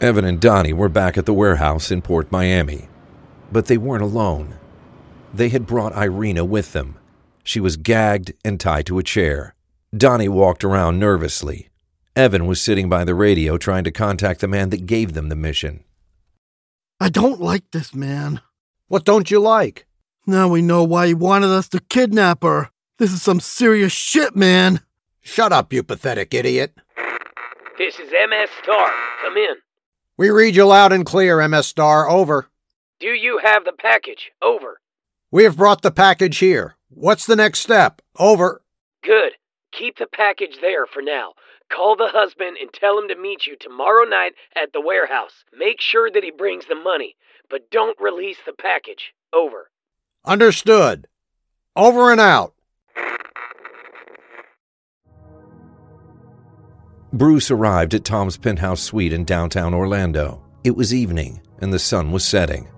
Evan 0.00 0.24
and 0.24 0.40
Donnie 0.40 0.72
were 0.72 0.88
back 0.88 1.18
at 1.18 1.26
the 1.26 1.34
warehouse 1.34 1.90
in 1.90 2.00
Port 2.00 2.32
Miami. 2.32 2.88
But 3.52 3.66
they 3.66 3.76
weren't 3.76 4.02
alone. 4.02 4.58
They 5.34 5.50
had 5.50 5.66
brought 5.66 5.96
Irina 5.96 6.44
with 6.44 6.72
them. 6.72 6.96
She 7.44 7.60
was 7.60 7.76
gagged 7.76 8.32
and 8.42 8.58
tied 8.58 8.86
to 8.86 8.98
a 8.98 9.02
chair. 9.02 9.54
Donnie 9.94 10.28
walked 10.28 10.64
around 10.64 10.98
nervously. 10.98 11.68
Evan 12.16 12.46
was 12.46 12.60
sitting 12.60 12.88
by 12.88 13.04
the 13.04 13.14
radio 13.14 13.58
trying 13.58 13.84
to 13.84 13.90
contact 13.90 14.40
the 14.40 14.48
man 14.48 14.70
that 14.70 14.86
gave 14.86 15.12
them 15.12 15.28
the 15.28 15.36
mission. 15.36 15.84
I 16.98 17.08
don't 17.08 17.40
like 17.40 17.70
this 17.70 17.94
man. 17.94 18.40
What 18.90 19.04
don't 19.04 19.30
you 19.30 19.38
like? 19.38 19.86
Now 20.26 20.48
we 20.48 20.62
know 20.62 20.82
why 20.82 21.06
he 21.06 21.14
wanted 21.14 21.50
us 21.50 21.68
to 21.68 21.78
kidnap 21.78 22.42
her. 22.42 22.70
This 22.98 23.12
is 23.12 23.22
some 23.22 23.38
serious 23.38 23.92
shit, 23.92 24.34
man. 24.34 24.80
Shut 25.20 25.52
up, 25.52 25.72
you 25.72 25.84
pathetic 25.84 26.34
idiot. 26.34 26.74
This 27.78 28.00
is 28.00 28.10
MS 28.10 28.50
Star. 28.60 28.90
Come 29.22 29.36
in. 29.36 29.54
We 30.16 30.30
read 30.30 30.56
you 30.56 30.66
loud 30.66 30.92
and 30.92 31.06
clear, 31.06 31.46
MS 31.46 31.68
Star. 31.68 32.10
Over. 32.10 32.48
Do 32.98 33.10
you 33.10 33.38
have 33.44 33.64
the 33.64 33.74
package? 33.78 34.32
Over. 34.42 34.80
We 35.30 35.44
have 35.44 35.56
brought 35.56 35.82
the 35.82 35.92
package 35.92 36.38
here. 36.38 36.74
What's 36.88 37.26
the 37.26 37.36
next 37.36 37.60
step? 37.60 38.02
Over. 38.18 38.60
Good. 39.04 39.34
Keep 39.70 39.98
the 39.98 40.08
package 40.12 40.58
there 40.60 40.86
for 40.86 41.00
now. 41.00 41.34
Call 41.70 41.94
the 41.94 42.08
husband 42.08 42.56
and 42.60 42.72
tell 42.72 42.98
him 42.98 43.06
to 43.06 43.14
meet 43.14 43.46
you 43.46 43.54
tomorrow 43.56 44.02
night 44.02 44.32
at 44.60 44.72
the 44.72 44.80
warehouse. 44.80 45.44
Make 45.56 45.80
sure 45.80 46.10
that 46.10 46.24
he 46.24 46.32
brings 46.32 46.66
the 46.66 46.74
money, 46.74 47.14
but 47.50 47.70
don't 47.70 48.00
release 48.00 48.38
the 48.46 48.52
package. 48.52 49.12
Over. 49.32 49.70
Understood. 50.24 51.06
Over 51.76 52.12
and 52.12 52.20
out. 52.20 52.54
Bruce 57.12 57.50
arrived 57.50 57.92
at 57.94 58.04
Tom's 58.04 58.36
penthouse 58.36 58.80
suite 58.80 59.12
in 59.12 59.24
downtown 59.24 59.74
Orlando. 59.74 60.42
It 60.62 60.76
was 60.76 60.94
evening 60.94 61.40
and 61.60 61.72
the 61.72 61.78
sun 61.78 62.12
was 62.12 62.24
setting. 62.24 62.68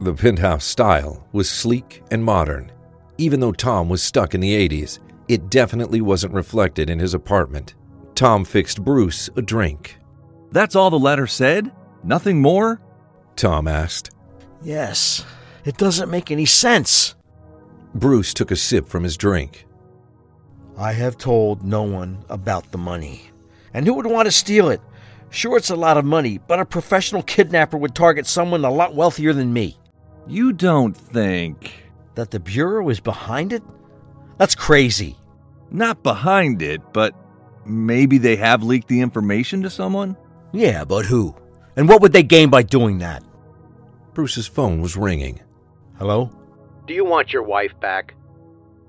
The 0.00 0.14
penthouse 0.14 0.64
style 0.64 1.26
was 1.32 1.50
sleek 1.50 2.02
and 2.10 2.24
modern. 2.24 2.72
Even 3.18 3.40
though 3.40 3.52
Tom 3.52 3.88
was 3.88 4.02
stuck 4.02 4.34
in 4.34 4.40
the 4.40 4.68
80s, 4.68 5.00
it 5.28 5.50
definitely 5.50 6.00
wasn't 6.00 6.32
reflected 6.34 6.88
in 6.88 6.98
his 6.98 7.14
apartment. 7.14 7.74
Tom 8.14 8.44
fixed 8.44 8.82
Bruce 8.82 9.28
a 9.36 9.42
drink. 9.42 9.98
That's 10.52 10.74
all 10.74 10.90
the 10.90 10.98
letter 10.98 11.26
said? 11.26 11.70
Nothing 12.02 12.40
more? 12.40 12.80
Tom 13.36 13.68
asked. 13.68 14.10
Yes. 14.62 15.24
It 15.64 15.76
doesn't 15.76 16.10
make 16.10 16.30
any 16.30 16.46
sense. 16.46 17.14
Bruce 17.94 18.32
took 18.34 18.50
a 18.50 18.56
sip 18.56 18.88
from 18.88 19.04
his 19.04 19.16
drink. 19.16 19.66
I 20.78 20.92
have 20.92 21.18
told 21.18 21.64
no 21.64 21.82
one 21.82 22.24
about 22.28 22.70
the 22.70 22.78
money. 22.78 23.30
And 23.74 23.86
who 23.86 23.94
would 23.94 24.06
want 24.06 24.26
to 24.26 24.32
steal 24.32 24.68
it? 24.70 24.80
Sure, 25.30 25.56
it's 25.56 25.70
a 25.70 25.76
lot 25.76 25.96
of 25.96 26.04
money, 26.04 26.38
but 26.38 26.58
a 26.58 26.64
professional 26.64 27.22
kidnapper 27.22 27.76
would 27.76 27.94
target 27.94 28.26
someone 28.26 28.64
a 28.64 28.70
lot 28.70 28.94
wealthier 28.94 29.32
than 29.32 29.52
me. 29.52 29.76
You 30.26 30.52
don't 30.52 30.96
think. 30.96 31.72
That 32.14 32.30
the 32.30 32.40
Bureau 32.40 32.88
is 32.88 33.00
behind 33.00 33.52
it? 33.52 33.62
That's 34.38 34.54
crazy. 34.54 35.16
Not 35.70 36.02
behind 36.02 36.62
it, 36.62 36.80
but 36.92 37.14
maybe 37.64 38.18
they 38.18 38.36
have 38.36 38.62
leaked 38.62 38.88
the 38.88 39.00
information 39.00 39.62
to 39.62 39.70
someone? 39.70 40.16
Yeah, 40.52 40.84
but 40.84 41.06
who? 41.06 41.34
And 41.76 41.88
what 41.88 42.00
would 42.02 42.12
they 42.12 42.24
gain 42.24 42.50
by 42.50 42.62
doing 42.62 42.98
that? 42.98 43.22
Bruce's 44.14 44.46
phone 44.46 44.80
was 44.80 44.96
ringing. 44.96 45.40
Hello? 45.98 46.30
Do 46.86 46.94
you 46.94 47.04
want 47.04 47.32
your 47.32 47.42
wife 47.42 47.78
back? 47.80 48.14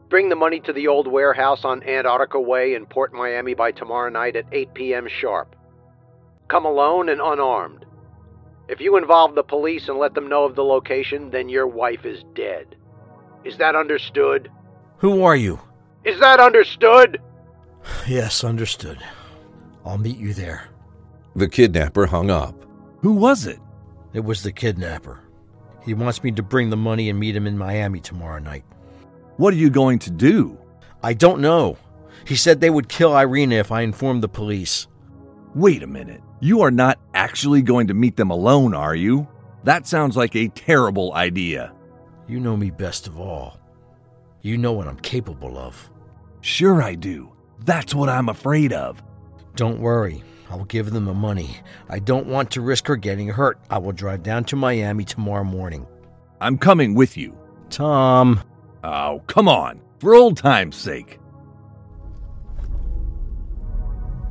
Bring 0.10 0.30
the 0.30 0.36
money 0.36 0.60
to 0.62 0.74
the 0.74 0.88
old 0.88 1.08
warehouse 1.08 1.64
on 1.64 1.84
Antarctica 1.84 2.40
Way 2.40 2.74
in 2.74 2.86
Port 2.86 3.14
Miami 3.14 3.54
by 3.54 3.72
tomorrow 3.72 4.10
night 4.10 4.36
at 4.36 4.46
8 4.52 4.74
p.m. 4.74 5.08
sharp. 5.08 5.56
Come 6.48 6.66
alone 6.66 7.08
and 7.10 7.22
unarmed. 7.22 7.86
If 8.68 8.82
you 8.82 8.98
involve 8.98 9.36
the 9.36 9.44
police 9.44 9.88
and 9.88 9.98
let 9.98 10.14
them 10.14 10.28
know 10.28 10.44
of 10.44 10.56
the 10.56 10.64
location, 10.64 11.30
then 11.30 11.50
your 11.50 11.68
wife 11.68 12.06
is 12.06 12.24
dead. 12.36 12.76
Is 13.44 13.58
that 13.58 13.76
understood? 13.76 14.52
Who 14.98 15.24
are 15.24 15.36
you? 15.36 15.60
Is 16.04 16.20
that 16.20 16.40
understood? 16.40 17.22
Yes, 18.08 18.44
understood. 18.44 19.00
I'll 19.86 19.98
meet 19.98 20.18
you 20.18 20.34
there. 20.34 20.68
The 21.36 21.48
kidnapper 21.48 22.06
hung 22.06 22.30
up. 22.30 22.56
Who 23.02 23.14
was 23.14 23.48
it? 23.48 23.60
It 24.14 24.22
was 24.22 24.44
the 24.44 24.52
kidnapper. 24.52 25.22
He 25.84 25.94
wants 25.94 26.24
me 26.24 26.32
to 26.32 26.44
bring 26.44 26.70
the 26.70 26.78
money 26.78 27.10
and 27.10 27.20
meet 27.20 27.36
him 27.36 27.48
in 27.48 27.58
Miami 27.58 28.00
tomorrow 28.00 28.40
night. 28.40 28.66
What 29.38 29.54
are 29.54 29.58
you 29.58 29.70
going 29.70 30.00
to 30.00 30.12
do? 30.12 30.58
I 31.02 31.14
don't 31.14 31.42
know. 31.42 31.78
He 32.26 32.36
said 32.36 32.60
they 32.60 32.70
would 32.70 32.90
kill 32.90 33.18
Irina 33.18 33.56
if 33.56 33.72
I 33.72 33.82
informed 33.82 34.22
the 34.22 34.30
police. 34.30 34.88
Wait 35.56 35.82
a 35.82 35.88
minute. 35.88 36.22
You 36.40 36.62
are 36.62 36.72
not 36.72 37.00
actually 37.14 37.62
going 37.62 37.88
to 37.88 37.94
meet 37.94 38.16
them 38.16 38.30
alone, 38.30 38.74
are 38.74 38.96
you? 38.96 39.28
That 39.64 39.88
sounds 39.88 40.16
like 40.18 40.36
a 40.36 40.50
terrible 40.50 41.14
idea. 41.14 41.74
You 42.28 42.40
know 42.40 42.56
me 42.56 42.70
best 42.70 43.08
of 43.08 43.20
all. 43.20 43.60
You 44.42 44.58
know 44.58 44.74
what 44.74 44.88
I'm 44.88 45.00
capable 45.00 45.58
of. 45.58 45.90
Sure, 46.42 46.82
I 46.82 46.96
do. 46.96 47.32
That's 47.66 47.94
what 47.94 48.10
I'm 48.10 48.30
afraid 48.30 48.74
of. 48.74 49.02
Don't 49.56 49.80
worry. 49.80 50.24
I 50.52 50.56
will 50.56 50.66
give 50.66 50.92
them 50.92 51.06
the 51.06 51.14
money. 51.14 51.56
I 51.90 52.00
don't 52.00 52.28
want 52.28 52.52
to 52.52 52.62
risk 52.62 52.86
her 52.88 52.98
getting 52.98 53.30
hurt. 53.30 53.58
I 53.70 53.78
will 53.78 53.94
drive 53.94 54.22
down 54.22 54.44
to 54.46 54.58
Miami 54.58 55.06
tomorrow 55.06 55.46
morning. 55.46 55.88
I'm 56.42 56.58
coming 56.58 56.94
with 56.94 57.16
you. 57.16 57.38
Tom. 57.70 58.44
Oh, 58.84 59.22
come 59.28 59.48
on. 59.48 59.80
For 60.00 60.14
old 60.14 60.36
time's 60.36 60.76
sake. 60.76 61.20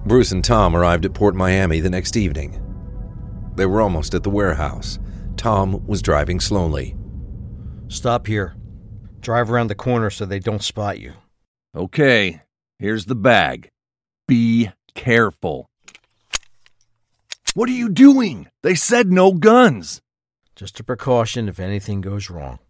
Bruce 0.05 0.31
and 0.33 0.45
Tom 0.45 0.77
arrived 0.77 1.07
at 1.07 1.15
Port 1.15 1.35
Miami 1.35 1.81
the 1.81 1.89
next 1.89 2.19
evening. 2.19 2.61
They 3.57 3.65
were 3.65 3.81
almost 3.81 4.13
at 4.13 4.23
the 4.23 4.31
warehouse. 4.31 4.99
Tom 5.39 5.87
was 5.87 6.03
driving 6.03 6.39
slowly. 6.39 6.97
Stop 7.89 8.27
here. 8.27 8.55
Drive 9.21 9.51
around 9.51 9.69
the 9.69 9.75
corner 9.75 10.11
so 10.11 10.27
they 10.27 10.39
don't 10.39 10.63
spot 10.63 11.01
you. 11.01 11.15
Okay, 11.75 12.43
here's 12.79 13.07
the 13.07 13.15
bag. 13.15 13.71
Be 14.29 14.71
careful. 14.95 15.70
What 17.55 17.69
are 17.69 17.73
you 17.73 17.89
doing? 17.89 18.47
They 18.63 18.77
said 18.77 19.11
no 19.11 19.33
guns. 19.33 20.01
Just 20.55 20.79
a 20.79 20.85
precaution 20.85 21.49
if 21.49 21.59
anything 21.59 22.01
goes 22.01 22.31
wrong. 22.31 22.61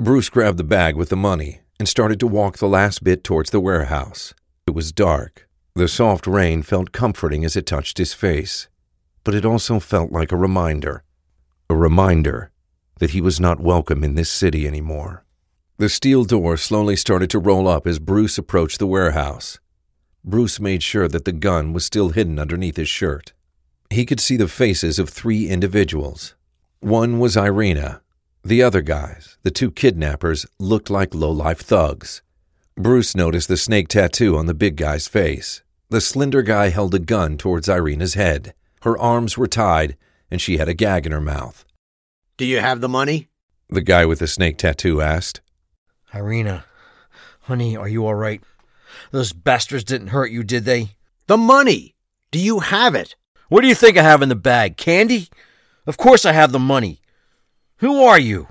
Bruce 0.00 0.28
grabbed 0.28 0.58
the 0.58 0.64
bag 0.64 0.96
with 0.96 1.10
the 1.10 1.16
money 1.16 1.60
and 1.78 1.88
started 1.88 2.18
to 2.18 2.26
walk 2.26 2.58
the 2.58 2.66
last 2.66 3.04
bit 3.04 3.22
towards 3.22 3.50
the 3.50 3.60
warehouse. 3.60 4.34
It 4.66 4.74
was 4.74 4.90
dark. 4.90 5.48
The 5.76 5.86
soft 5.86 6.26
rain 6.26 6.62
felt 6.62 6.90
comforting 6.90 7.44
as 7.44 7.54
it 7.54 7.66
touched 7.66 7.98
his 7.98 8.12
face, 8.12 8.68
but 9.22 9.36
it 9.36 9.44
also 9.44 9.78
felt 9.78 10.10
like 10.10 10.32
a 10.32 10.36
reminder. 10.36 11.04
A 11.68 11.76
reminder 11.76 12.50
that 12.98 13.10
he 13.10 13.20
was 13.20 13.38
not 13.38 13.60
welcome 13.60 14.02
in 14.02 14.16
this 14.16 14.28
city 14.28 14.66
anymore. 14.66 15.24
The 15.78 15.88
steel 15.88 16.24
door 16.24 16.56
slowly 16.56 16.96
started 16.96 17.30
to 17.30 17.38
roll 17.38 17.68
up 17.68 17.86
as 17.86 18.00
Bruce 18.00 18.38
approached 18.38 18.80
the 18.80 18.88
warehouse. 18.88 19.60
Bruce 20.24 20.58
made 20.58 20.82
sure 20.82 21.06
that 21.06 21.24
the 21.24 21.32
gun 21.32 21.72
was 21.72 21.84
still 21.84 22.08
hidden 22.08 22.40
underneath 22.40 22.76
his 22.76 22.88
shirt. 22.88 23.34
He 23.90 24.06
could 24.06 24.20
see 24.20 24.36
the 24.36 24.48
faces 24.48 24.98
of 25.00 25.10
three 25.10 25.48
individuals. 25.48 26.34
One 26.78 27.18
was 27.18 27.36
Irina. 27.36 28.02
The 28.44 28.62
other 28.62 28.80
guys, 28.80 29.36
the 29.42 29.50
two 29.50 29.70
kidnappers, 29.70 30.46
looked 30.58 30.88
like 30.88 31.14
low-life 31.14 31.60
thugs. 31.60 32.22
Bruce 32.76 33.14
noticed 33.14 33.48
the 33.48 33.56
snake 33.56 33.88
tattoo 33.88 34.36
on 34.38 34.46
the 34.46 34.54
big 34.54 34.76
guy's 34.76 35.08
face. 35.08 35.62
The 35.90 36.00
slender 36.00 36.40
guy 36.42 36.68
held 36.68 36.94
a 36.94 37.00
gun 37.00 37.36
towards 37.36 37.68
Irina's 37.68 38.14
head. 38.14 38.54
Her 38.82 38.96
arms 38.96 39.36
were 39.36 39.48
tied, 39.48 39.96
and 40.30 40.40
she 40.40 40.56
had 40.56 40.68
a 40.68 40.74
gag 40.74 41.04
in 41.04 41.12
her 41.12 41.20
mouth. 41.20 41.64
Do 42.36 42.46
you 42.46 42.60
have 42.60 42.80
the 42.80 42.88
money? 42.88 43.28
The 43.68 43.82
guy 43.82 44.06
with 44.06 44.20
the 44.20 44.26
snake 44.26 44.56
tattoo 44.56 45.02
asked. 45.02 45.40
Irina, 46.14 46.64
honey, 47.40 47.76
are 47.76 47.88
you 47.88 48.06
all 48.06 48.14
right? 48.14 48.40
Those 49.10 49.32
bastards 49.32 49.84
didn't 49.84 50.08
hurt 50.08 50.30
you, 50.30 50.44
did 50.44 50.64
they? 50.64 50.92
The 51.26 51.36
money! 51.36 51.96
Do 52.30 52.38
you 52.38 52.60
have 52.60 52.94
it? 52.94 53.16
What 53.50 53.62
do 53.62 53.66
you 53.66 53.74
think 53.74 53.96
I 53.96 54.02
have 54.02 54.22
in 54.22 54.28
the 54.28 54.36
bag? 54.36 54.76
Candy? 54.76 55.28
Of 55.84 55.96
course 55.96 56.24
I 56.24 56.30
have 56.30 56.52
the 56.52 56.60
money. 56.60 57.00
Who 57.78 58.04
are 58.04 58.18
you? 58.18 58.46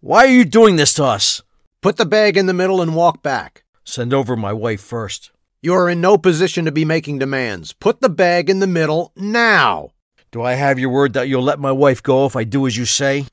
Why 0.00 0.24
are 0.24 0.32
you 0.32 0.46
doing 0.46 0.76
this 0.76 0.94
to 0.94 1.04
us? 1.04 1.42
Put 1.82 1.98
the 1.98 2.06
bag 2.06 2.38
in 2.38 2.46
the 2.46 2.54
middle 2.54 2.80
and 2.80 2.96
walk 2.96 3.22
back. 3.22 3.62
Send 3.84 4.14
over 4.14 4.34
my 4.34 4.54
wife 4.54 4.80
first. 4.80 5.32
You 5.60 5.74
are 5.74 5.86
in 5.86 6.00
no 6.00 6.16
position 6.16 6.64
to 6.64 6.72
be 6.72 6.86
making 6.86 7.18
demands. 7.18 7.74
Put 7.74 8.00
the 8.00 8.08
bag 8.08 8.48
in 8.48 8.60
the 8.60 8.66
middle 8.66 9.12
now. 9.16 9.90
Do 10.30 10.40
I 10.40 10.54
have 10.54 10.78
your 10.78 10.88
word 10.88 11.12
that 11.12 11.28
you'll 11.28 11.42
let 11.42 11.60
my 11.60 11.72
wife 11.72 12.02
go 12.02 12.24
if 12.24 12.34
I 12.34 12.44
do 12.44 12.66
as 12.66 12.74
you 12.74 12.86
say? 12.86 13.26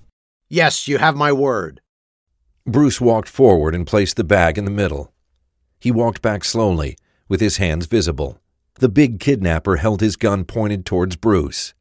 Yes, 0.49 0.85
you 0.89 0.97
have 0.97 1.15
my 1.15 1.31
word. 1.31 1.79
Bruce 2.65 2.99
walked 2.99 3.29
forward 3.29 3.73
and 3.73 3.87
placed 3.87 4.17
the 4.17 4.25
bag 4.25 4.57
in 4.57 4.65
the 4.65 4.69
middle. 4.69 5.13
He 5.79 5.91
walked 5.91 6.21
back 6.21 6.43
slowly, 6.43 6.97
with 7.29 7.39
his 7.39 7.55
hands 7.55 7.85
visible. 7.85 8.41
The 8.79 8.87
big 8.87 9.19
kidnapper 9.19 9.75
held 9.75 9.99
his 9.99 10.15
gun 10.15 10.45
pointed 10.45 10.85
towards 10.85 11.17
Bruce. 11.17 11.73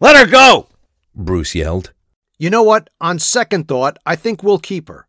Let 0.00 0.16
her 0.16 0.26
go! 0.26 0.66
Bruce 1.14 1.54
yelled. 1.54 1.92
You 2.36 2.50
know 2.50 2.64
what? 2.64 2.90
On 3.00 3.20
second 3.20 3.68
thought, 3.68 3.96
I 4.04 4.16
think 4.16 4.42
we'll 4.42 4.58
keep 4.58 4.88
her. 4.88 5.06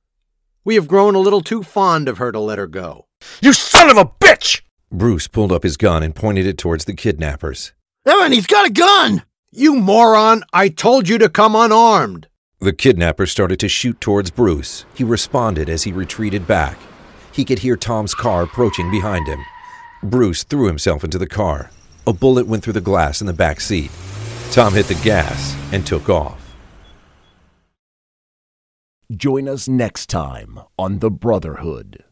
We 0.63 0.75
have 0.75 0.87
grown 0.87 1.15
a 1.15 1.19
little 1.19 1.41
too 1.41 1.63
fond 1.63 2.07
of 2.07 2.19
her 2.19 2.31
to 2.31 2.39
let 2.39 2.59
her 2.59 2.67
go. 2.67 3.07
You 3.41 3.53
son 3.53 3.89
of 3.89 3.97
a 3.97 4.05
bitch! 4.05 4.61
Bruce 4.91 5.27
pulled 5.27 5.51
up 5.51 5.63
his 5.63 5.75
gun 5.75 6.03
and 6.03 6.13
pointed 6.13 6.45
it 6.45 6.59
towards 6.59 6.85
the 6.85 6.93
kidnappers. 6.93 7.73
Evan, 8.05 8.31
he's 8.31 8.45
got 8.45 8.67
a 8.67 8.71
gun! 8.71 9.23
You 9.51 9.73
moron! 9.73 10.43
I 10.53 10.69
told 10.69 11.09
you 11.09 11.17
to 11.17 11.29
come 11.29 11.55
unarmed! 11.55 12.27
The 12.59 12.73
kidnapper 12.73 13.25
started 13.25 13.59
to 13.61 13.67
shoot 13.67 13.99
towards 13.99 14.29
Bruce. 14.29 14.85
He 14.93 15.03
responded 15.03 15.67
as 15.67 15.81
he 15.81 15.91
retreated 15.91 16.45
back. 16.45 16.77
He 17.31 17.43
could 17.43 17.59
hear 17.59 17.75
Tom's 17.75 18.13
car 18.13 18.43
approaching 18.43 18.91
behind 18.91 19.27
him. 19.27 19.43
Bruce 20.03 20.43
threw 20.43 20.67
himself 20.67 21.03
into 21.03 21.17
the 21.17 21.27
car. 21.27 21.71
A 22.05 22.13
bullet 22.13 22.47
went 22.47 22.63
through 22.63 22.73
the 22.73 22.81
glass 22.81 23.21
in 23.21 23.27
the 23.27 23.33
back 23.33 23.59
seat. 23.59 23.91
Tom 24.51 24.73
hit 24.73 24.87
the 24.87 24.99
gas 25.03 25.55
and 25.73 25.85
took 25.85 26.09
off. 26.09 26.55
Join 29.15 29.47
us 29.47 29.67
next 29.67 30.09
time 30.09 30.59
on 30.77 30.99
The 30.99 31.09
Brotherhood. 31.09 32.03